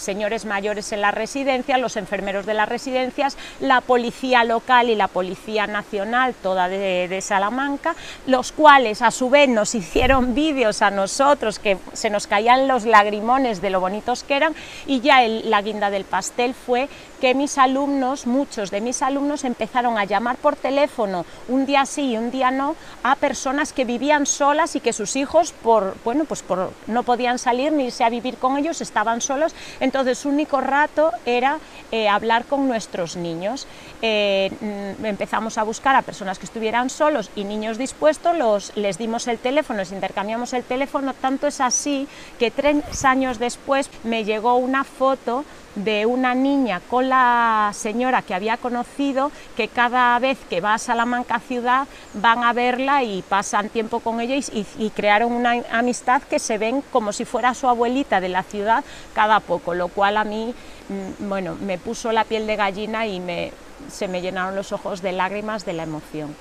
señores 0.00 0.44
mayores 0.44 0.92
en 0.92 0.99
la 1.00 1.10
residencia, 1.10 1.78
los 1.78 1.96
enfermeros 1.96 2.46
de 2.46 2.54
las 2.54 2.68
residencias, 2.68 3.36
la 3.60 3.80
policía 3.80 4.44
local 4.44 4.90
y 4.90 4.94
la 4.94 5.08
policía 5.08 5.66
nacional, 5.66 6.34
toda 6.42 6.68
de, 6.68 7.20
Salamanca, 7.20 7.94
los 8.26 8.52
cuales 8.52 9.02
a 9.02 9.10
su 9.10 9.30
vez 9.30 9.48
nos 9.48 9.74
hicieron 9.80 10.34
vídeos 10.34 10.82
a 10.82 10.90
nosotros 10.90 11.58
que 11.58 11.78
se 11.92 12.10
nos 12.10 12.26
caían 12.26 12.68
los 12.68 12.84
lagrimones 12.84 13.60
de 13.60 13.70
lo 13.70 13.80
bonitos 13.80 14.22
que 14.24 14.36
eran 14.36 14.54
y 14.86 15.00
ya 15.00 15.26
la 15.26 15.62
guinda 15.62 15.90
del 15.90 16.04
pastel 16.04 16.54
fue 16.54 16.88
que 17.20 17.34
mis 17.34 17.58
alumnos, 17.58 18.26
muchos 18.26 18.70
de 18.70 18.80
mis 18.80 19.02
alumnos 19.02 19.44
empezaron 19.44 19.98
a 19.98 20.04
llamar 20.04 20.36
por 20.36 20.56
teléfono 20.56 21.24
un 21.48 21.66
día 21.66 21.86
sí 21.86 22.12
y 22.12 22.16
un 22.16 22.30
día 22.30 22.50
no 22.50 22.76
a 23.02 23.16
personas 23.16 23.72
que 23.72 23.84
vivían 23.84 24.26
solas 24.26 24.76
y 24.76 24.80
que 24.80 24.92
sus 24.92 25.16
hijos 25.16 25.52
por 25.52 25.96
bueno 26.04 26.24
pues 26.24 26.42
por 26.42 26.72
no 26.86 27.02
podían 27.02 27.38
salir 27.38 27.72
ni 27.72 27.84
irse 27.84 28.04
a 28.04 28.10
vivir 28.10 28.36
con 28.36 28.56
ellos 28.56 28.80
estaban 28.80 29.20
solos. 29.20 29.54
Entonces 29.80 30.18
su 30.18 30.28
único 30.28 30.60
rato 30.60 31.12
era 31.26 31.58
eh, 31.92 32.08
hablar 32.08 32.44
con 32.44 32.66
nuestros 32.66 33.16
niños. 33.16 33.66
Eh, 34.02 34.50
mm, 34.60 35.04
empezamos 35.04 35.58
a 35.58 35.62
buscar 35.62 35.94
a 35.96 36.02
personas 36.02 36.38
que 36.38 36.46
estuvieran 36.46 36.90
solos 36.90 37.30
y 37.36 37.44
niños 37.44 37.78
dispuestos 37.78 38.36
los 38.36 38.76
les 38.76 38.96
dimos 38.98 39.28
el 39.28 39.38
teléfono 39.38 39.80
les 39.80 39.92
intercambiamos 39.92 40.52
el 40.52 40.64
teléfono. 40.64 41.14
Tanto 41.14 41.46
es 41.46 41.60
así 41.60 42.08
que 42.38 42.50
tres 42.50 43.04
años 43.04 43.38
después 43.38 43.90
me 44.04 44.24
llegó 44.24 44.56
una 44.56 44.84
foto 44.84 45.44
de 45.74 46.06
una 46.06 46.34
niña 46.34 46.80
con 46.90 47.08
la 47.08 47.70
señora 47.74 48.22
que 48.22 48.34
había 48.34 48.56
conocido, 48.56 49.30
que 49.56 49.68
cada 49.68 50.18
vez 50.18 50.38
que 50.48 50.60
va 50.60 50.74
a 50.74 50.78
Salamanca 50.78 51.38
ciudad 51.40 51.86
van 52.14 52.42
a 52.42 52.52
verla 52.52 53.02
y 53.02 53.22
pasan 53.22 53.68
tiempo 53.68 54.00
con 54.00 54.20
ella 54.20 54.36
y, 54.36 54.90
crearon 54.90 55.32
una 55.32 55.52
amistad 55.70 56.22
que 56.22 56.38
se 56.38 56.58
ven 56.58 56.82
como 56.90 57.12
si 57.12 57.24
fuera 57.24 57.54
su 57.54 57.68
abuelita 57.68 58.20
de 58.20 58.28
la 58.28 58.42
ciudad 58.42 58.84
cada 59.14 59.40
poco, 59.40 59.74
lo 59.74 59.88
cual 59.88 60.16
a 60.16 60.24
mí, 60.24 60.54
mm, 60.88 61.28
bueno, 61.28 61.56
me 61.60 61.78
puso 61.78 62.12
la 62.12 62.24
piel 62.24 62.46
de 62.46 62.56
gallina 62.56 63.06
y 63.06 63.20
me, 63.20 63.52
se 63.90 64.08
me 64.08 64.20
llenaron 64.20 64.56
los 64.56 64.72
ojos 64.72 65.02
de 65.02 65.12
lágrimas 65.12 65.64
de 65.64 65.72
la 65.72 65.84
emoción. 65.84 66.34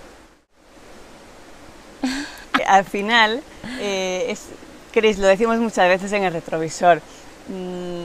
Al 2.67 2.85
final, 2.85 3.41
eh, 3.79 4.25
es, 4.29 4.47
Cris, 4.91 5.19
lo 5.19 5.27
decimos 5.27 5.59
muchas 5.59 5.87
veces 5.87 6.11
en 6.13 6.23
el 6.23 6.33
retrovisor, 6.33 7.01
mm, 7.47 8.03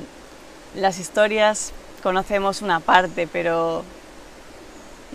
las 0.75 0.99
historias 0.99 1.73
conocemos 2.03 2.63
una 2.63 2.81
parte, 2.81 3.27
pero 3.27 3.85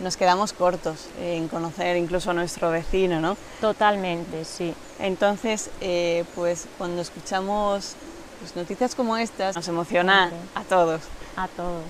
nos 0.02 0.18
quedamos 0.18 0.54
cortos 0.54 1.08
en 1.22 1.48
conocer 1.48 1.98
incluso 1.98 2.32
a 2.32 2.34
nuestro 2.34 2.72
vecino, 2.72 3.20
¿no? 3.20 3.38
Totalmente, 3.60 4.46
sí. 4.46 4.74
Entonces, 5.00 5.70
eh, 5.82 6.24
pues 6.36 6.68
cuando 6.78 7.02
escuchamos 7.02 7.96
pues, 8.40 8.56
noticias 8.56 8.96
como 8.96 9.18
estas, 9.18 9.56
nos 9.56 9.68
emociona 9.68 10.32
a 10.56 10.64
todos. 10.64 11.02
A 11.36 11.48
todos. 11.48 11.84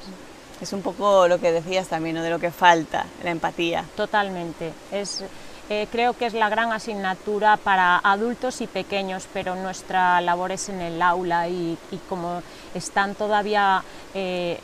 Es 0.61 0.73
un 0.73 0.81
poco 0.81 1.27
lo 1.27 1.39
que 1.39 1.51
decías 1.51 1.87
también, 1.87 2.15
¿no? 2.15 2.23
de 2.23 2.29
lo 2.29 2.39
que 2.39 2.51
falta, 2.51 3.05
la 3.23 3.31
empatía. 3.31 3.85
Totalmente. 3.95 4.73
Es, 4.91 5.23
eh, 5.69 5.87
creo 5.91 6.13
que 6.13 6.25
es 6.25 6.33
la 6.33 6.49
gran 6.49 6.71
asignatura 6.71 7.57
para 7.57 7.97
adultos 7.97 8.59
y 8.61 8.67
pequeños, 8.67 9.27
pero 9.31 9.55
nuestra 9.55 10.19
labor 10.19 10.51
es 10.51 10.67
en 10.69 10.81
el 10.81 10.99
aula 10.99 11.47
y, 11.47 11.77
como 12.09 12.41
están 12.73 13.13
todavía 13.13 13.83
eh, 14.15 14.59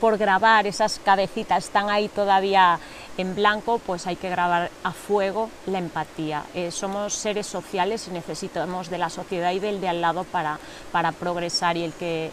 por, 0.00 0.18
grabar, 0.18 0.66
esas 0.66 0.98
cabecitas 0.98 1.64
están 1.64 1.88
ahí 1.88 2.08
todavía 2.08 2.78
en 3.16 3.34
blanco, 3.34 3.78
pues 3.78 4.06
hay 4.06 4.16
que 4.16 4.28
grabar 4.28 4.70
a 4.84 4.92
fuego 4.92 5.48
la 5.66 5.78
empatía. 5.78 6.44
Eh, 6.54 6.70
somos 6.70 7.14
seres 7.14 7.46
sociales 7.46 8.06
y 8.08 8.10
necesitamos 8.10 8.90
de 8.90 8.98
la 8.98 9.08
sociedad 9.08 9.52
y 9.52 9.58
del 9.58 9.80
de 9.80 9.88
al 9.88 10.02
lado 10.02 10.24
para, 10.24 10.58
para 10.92 11.12
progresar 11.12 11.78
y 11.78 11.84
el 11.84 11.92
que 11.94 12.30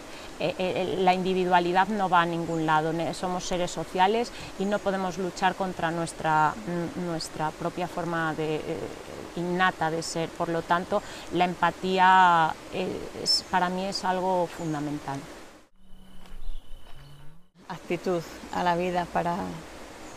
la 0.98 1.12
individualidad 1.12 1.88
no 1.88 2.08
va 2.08 2.22
a 2.22 2.26
ningún 2.26 2.64
lado, 2.64 2.92
somos 3.12 3.44
seres 3.44 3.70
sociales 3.70 4.32
y 4.58 4.64
no 4.64 4.78
podemos 4.78 5.18
luchar 5.18 5.54
contra 5.54 5.90
nuestra, 5.90 6.54
nuestra 7.06 7.50
propia 7.50 7.86
forma 7.86 8.34
de, 8.34 8.56
eh, 8.56 8.60
innata 9.36 9.90
de 9.90 10.02
ser, 10.02 10.28
por 10.30 10.48
lo 10.48 10.62
tanto 10.62 11.02
la 11.32 11.44
empatía 11.44 12.54
para 13.50 13.68
mí 13.68 13.86
es 13.86 14.04
algo 14.04 14.46
fundamental. 14.46 15.18
Actitud 17.68 18.22
a 18.52 18.64
la 18.64 18.74
vida 18.76 19.06
para, 19.12 19.36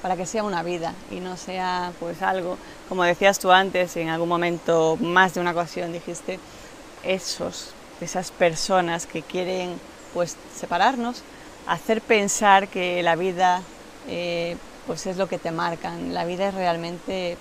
para 0.01 0.15
que 0.15 0.25
sea 0.25 0.43
una 0.43 0.63
vida 0.63 0.93
y 1.12 1.19
no 1.19 1.38
sea 1.38 1.91
pues 1.99 2.21
algo, 2.21 2.57
como 2.89 3.03
decías 3.03 3.39
tú 3.39 3.51
antes, 3.51 3.95
en 3.97 4.09
algún 4.09 4.29
momento, 4.29 4.97
más 4.99 5.36
de 5.36 5.41
una 5.41 5.51
ocasión 5.51 5.93
dijiste, 5.93 6.39
esos, 7.03 7.73
esas 8.01 8.31
personas 8.31 9.05
que 9.05 9.21
quieren 9.21 9.79
pues 10.13 10.36
separarnos, 10.56 11.21
hacer 11.67 12.02
pensar 12.02 12.67
que 12.67 13.02
la 13.04 13.15
vida 13.15 13.62
eh, 14.08 14.58
pues 14.86 15.06
es 15.06 15.17
lo 15.17 15.28
que 15.28 15.38
te 15.38 15.52
marcan, 15.52 16.13
la 16.13 16.26
vida 16.26 16.49
es 16.49 16.54
realmente 16.54 17.38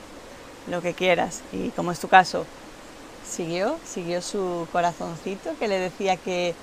lo 0.69 0.81
que 0.81 0.95
quieras 0.95 1.43
y 1.53 1.71
como 1.71 1.93
es 1.93 1.99
tu 1.99 2.09
caso, 2.09 2.47
siguió, 3.29 3.77
siguió 3.85 4.23
su 4.23 4.67
corazoncito 4.73 5.57
que 5.59 5.69
le 5.69 5.79
decía 5.79 6.17
que 6.17 6.55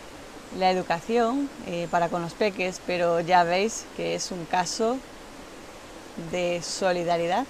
la 0.58 0.72
educación 0.72 1.50
eh, 1.68 1.88
para 1.92 2.10
con 2.10 2.22
los 2.22 2.34
peques, 2.34 2.82
pero 2.86 3.20
ya 3.20 3.44
veis 3.44 3.86
que 3.96 4.16
es 4.16 4.32
un 4.32 4.46
caso 4.46 4.98
de 6.32 6.62
solidaridad 6.64 7.46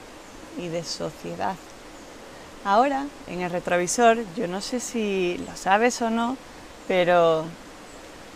y 0.58 0.68
de 0.68 0.84
sociedad. 0.84 1.56
Ahora, 2.66 3.06
en 3.28 3.42
el 3.42 3.52
retrovisor, 3.52 4.18
yo 4.36 4.48
no 4.48 4.60
sé 4.60 4.80
si 4.80 5.40
lo 5.48 5.56
sabes 5.56 6.02
o 6.02 6.10
no, 6.10 6.36
pero 6.88 7.46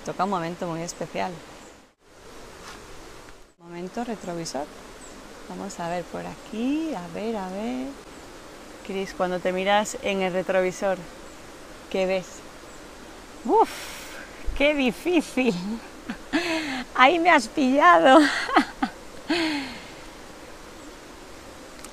toca 0.04 0.24
un 0.26 0.30
momento 0.30 0.68
muy 0.68 0.82
especial. 0.82 1.32
Momento 3.60 4.04
retrovisor. 4.04 4.66
Vamos 5.50 5.80
a 5.80 5.89
ver 5.89 6.04
por 6.06 6.26
aquí, 6.26 6.94
a 6.96 7.13
ver, 7.13 7.36
a 7.36 7.50
ver. 7.50 7.88
Cris, 8.86 9.13
cuando 9.13 9.39
te 9.39 9.52
miras 9.52 9.98
en 10.04 10.22
el 10.22 10.34
retrovisor, 10.34 10.98
¿qué 11.89 12.06
ves? 12.06 12.26
¡Uf! 13.46 13.70
¡Qué 14.58 14.74
difícil! 14.74 15.54
Ahí 16.96 17.20
me 17.20 17.30
has 17.30 17.48
pillado. 17.48 18.20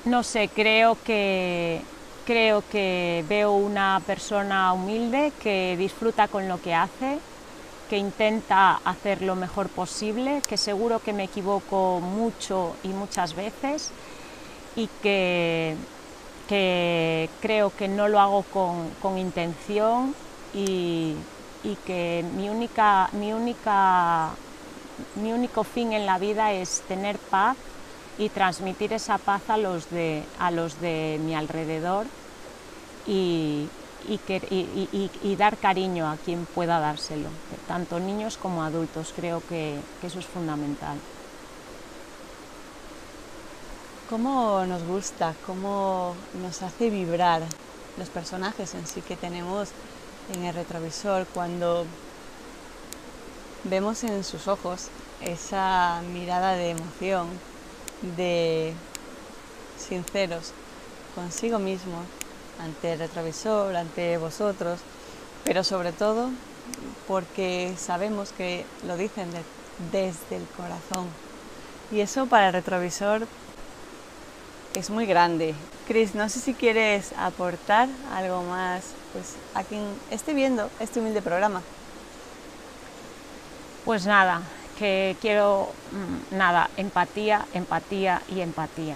No 0.03 0.23
sé, 0.23 0.49
creo 0.49 0.97
que 1.05 1.79
creo 2.25 2.63
que 2.71 3.23
veo 3.29 3.51
una 3.51 4.01
persona 4.05 4.73
humilde 4.73 5.31
que 5.41 5.75
disfruta 5.77 6.27
con 6.27 6.47
lo 6.47 6.59
que 6.59 6.73
hace, 6.73 7.19
que 7.91 7.97
intenta 7.97 8.79
hacer 8.85 9.21
lo 9.21 9.35
mejor 9.35 9.67
posible, 9.67 10.41
que 10.47 10.55
seguro 10.55 10.99
que 10.99 11.11
me 11.11 11.25
equivoco 11.25 11.99
mucho 11.99 12.73
y 12.83 12.87
muchas 12.87 13.35
veces 13.35 13.91
y 14.77 14.87
que, 15.03 15.75
creo 16.47 17.69
que 17.77 17.89
no 17.89 18.07
lo 18.07 18.21
hago 18.21 18.43
con, 18.43 19.17
intención 19.17 20.15
y, 20.53 21.17
que 21.85 22.23
mi, 22.37 22.47
única, 22.47 23.09
mi, 23.11 23.33
única, 23.33 24.29
mi 25.15 25.33
único 25.33 25.65
fin 25.65 25.91
en 25.91 26.05
la 26.05 26.17
vida 26.17 26.53
es 26.53 26.83
tener 26.87 27.17
paz 27.17 27.57
y 28.17 28.29
transmitir 28.29 28.93
esa 28.93 29.17
paz 29.17 29.41
a 29.49 29.57
los 29.57 29.89
de, 29.91 30.23
a 30.39 30.49
los 30.49 30.79
de 30.79 31.19
mi 31.25 31.35
alrededor 31.35 32.05
y, 33.05 33.67
y, 34.09 35.35
dar 35.35 35.57
cariño 35.57 36.09
a 36.09 36.17
quien 36.17 36.45
pueda 36.45 36.79
dárselo, 36.79 37.29
tanto 37.67 37.99
niños 37.99 38.37
como 38.37 38.63
adultos. 38.63 39.13
Creo 39.15 39.41
que, 39.47 39.79
eso 40.03 40.19
es 40.19 40.25
fundamental. 40.25 40.97
¿Cómo 44.09 44.65
nos 44.65 44.83
gusta, 44.83 45.33
cómo 45.45 46.15
nos 46.41 46.61
hace 46.61 46.89
vibrar 46.89 47.43
los 47.97 48.09
personajes 48.09 48.73
en 48.75 48.85
sí 48.85 49.01
que 49.01 49.15
tenemos 49.15 49.69
en 50.33 50.43
el 50.43 50.53
retrovisor 50.53 51.25
cuando 51.33 51.85
vemos 53.63 54.03
en 54.03 54.23
sus 54.23 54.47
ojos 54.47 54.87
esa 55.21 56.01
mirada 56.13 56.53
de 56.53 56.71
emoción, 56.71 57.27
de 58.17 58.73
sinceros 59.77 60.53
consigo 61.15 61.59
mismo, 61.59 62.03
ante 62.63 62.93
el 62.93 62.99
retrovisor, 62.99 63.75
ante 63.75 64.17
vosotros, 64.17 64.79
pero 65.43 65.63
sobre 65.63 65.91
todo 65.91 66.29
porque 67.07 67.73
sabemos 67.77 68.31
que 68.31 68.65
lo 68.85 68.97
dicen 68.97 69.29
desde 69.91 70.37
el 70.37 70.45
corazón. 70.55 71.07
Y 71.91 71.99
eso 71.99 72.25
para 72.27 72.47
el 72.47 72.53
retrovisor 72.53 73.27
es 74.75 74.89
muy 74.89 75.05
grande. 75.05 75.53
Cris, 75.87 76.15
no 76.15 76.29
sé 76.29 76.39
si 76.39 76.53
quieres 76.53 77.11
aportar 77.17 77.89
algo 78.13 78.43
más 78.43 78.83
pues, 79.11 79.35
a 79.55 79.63
quien 79.63 79.83
esté 80.09 80.33
viendo 80.33 80.69
este 80.79 80.99
humilde 80.99 81.21
programa. 81.21 81.61
Pues 83.83 84.05
nada, 84.05 84.41
que 84.77 85.17
quiero, 85.19 85.69
mm, 85.91 86.37
nada, 86.37 86.69
empatía, 86.77 87.45
empatía 87.53 88.21
y 88.29 88.41
empatía 88.41 88.95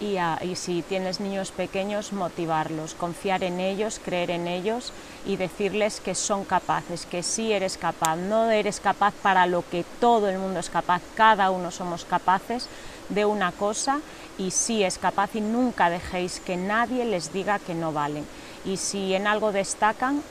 y, 0.00 0.16
si 0.56 0.80
tienes 0.82 1.20
niños 1.20 1.50
pequeños, 1.50 2.14
motivarlos, 2.14 2.94
confiar 2.94 3.44
en 3.44 3.60
ellos, 3.60 4.00
creer 4.02 4.30
en 4.30 4.48
ellos 4.48 4.92
y 5.26 5.36
decirles 5.36 6.00
que 6.00 6.14
son 6.14 6.44
capaces, 6.44 7.04
que 7.04 7.22
sí 7.22 7.52
eres 7.52 7.76
capaz, 7.76 8.16
no 8.16 8.50
eres 8.50 8.80
capaz 8.80 9.12
para 9.22 9.46
lo 9.46 9.62
que 9.68 9.84
todo 10.00 10.28
el 10.28 10.38
mundo 10.38 10.60
es 10.60 10.70
capaz, 10.70 11.02
cada 11.14 11.50
uno 11.50 11.70
somos 11.70 12.06
capaces 12.06 12.68
de 13.10 13.26
una 13.26 13.52
cosa 13.52 14.00
y 14.38 14.52
sí 14.52 14.82
es 14.82 14.96
capaz 14.96 15.34
y 15.34 15.42
nunca 15.42 15.90
dejéis 15.90 16.40
que 16.40 16.56
nadie 16.56 17.04
les 17.04 17.32
diga 17.32 17.58
que 17.58 17.74
no 17.74 17.92
valen. 17.92 18.24
Y 18.64 18.78
si 18.78 19.14
en 19.14 19.26
algo 19.26 19.52
destacan, 19.52 20.22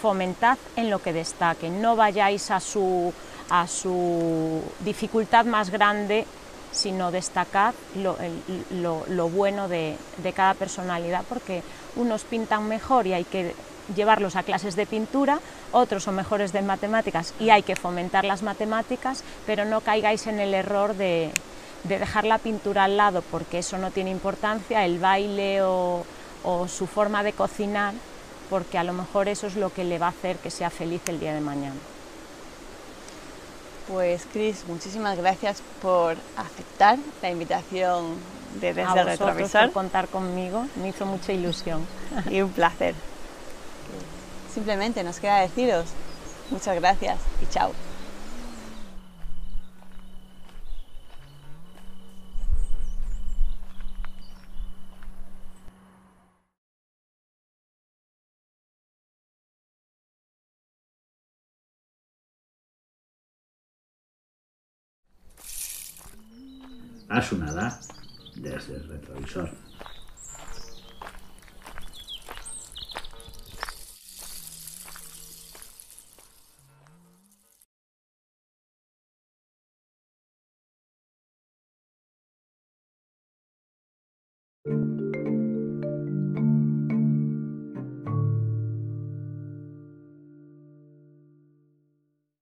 fomentad 0.00 0.58
en 0.76 0.90
lo 0.90 1.02
que 1.02 1.12
destaquen, 1.12 1.82
no 1.82 1.96
vayáis 1.96 2.52
a 2.52 2.60
su, 2.60 3.12
a 3.50 3.66
su 3.66 4.62
dificultad 4.80 5.44
más 5.44 5.70
grande 5.70 6.24
sino 6.72 7.10
destacar 7.10 7.74
lo, 7.96 9.28
bueno 9.28 9.68
de, 9.68 9.96
cada 10.34 10.54
personalidad, 10.54 11.24
porque 11.28 11.62
unos 11.96 12.24
pintan 12.24 12.68
mejor 12.68 13.06
y 13.06 13.14
hay 13.14 13.24
que 13.24 13.54
llevarlos 13.94 14.36
a 14.36 14.42
clases 14.42 14.76
de 14.76 14.86
pintura, 14.86 15.40
otros 15.72 16.04
son 16.04 16.16
mejores 16.16 16.52
de 16.52 16.62
matemáticas 16.62 17.32
y 17.40 17.50
hay 17.50 17.62
que 17.62 17.76
fomentar 17.76 18.24
las 18.24 18.42
matemáticas, 18.42 19.24
pero 19.46 19.64
no 19.64 19.80
caigáis 19.80 20.26
en 20.26 20.40
el 20.40 20.54
error 20.54 20.94
de, 20.94 21.30
dejar 21.84 22.24
la 22.24 22.38
pintura 22.38 22.84
al 22.84 22.96
lado 22.96 23.22
porque 23.30 23.58
eso 23.58 23.78
no 23.78 23.90
tiene 23.90 24.10
importancia, 24.10 24.84
el 24.84 24.98
baile 24.98 25.62
o 25.62 26.04
su 26.68 26.86
forma 26.86 27.22
de 27.22 27.32
cocinar, 27.32 27.94
porque 28.50 28.78
a 28.78 28.84
lo 28.84 28.92
mejor 28.92 29.28
eso 29.28 29.46
es 29.46 29.56
lo 29.56 29.72
que 29.72 29.84
le 29.84 29.98
va 29.98 30.06
a 30.06 30.10
hacer 30.10 30.36
que 30.36 30.50
sea 30.50 30.70
feliz 30.70 31.02
el 31.08 31.20
día 31.20 31.34
de 31.34 31.40
mañana. 31.40 31.76
Pues 33.88 34.26
Cris, 34.32 34.64
muchísimas 34.68 35.16
gracias 35.16 35.62
por 35.80 36.16
aceptar 36.36 36.98
la 37.22 37.30
invitación 37.30 38.16
de 38.60 38.74
Desde 38.74 38.82
a 38.82 38.92
el 39.00 39.06
Retrovisor. 39.06 39.64
por 39.64 39.72
contar 39.72 40.08
conmigo, 40.08 40.66
me 40.76 40.88
hizo 40.88 41.06
mucha 41.06 41.32
ilusión. 41.32 41.86
y 42.30 42.42
un 42.42 42.50
placer. 42.50 42.94
Simplemente 44.52 45.02
nos 45.02 45.18
queda 45.20 45.40
deciros 45.40 45.86
muchas 46.50 46.76
gracias 46.76 47.18
y 47.42 47.46
chao. 47.52 47.72
Asunada 67.08 67.80
desde 68.36 68.76
el 68.76 68.88
retrovisor. 68.88 69.67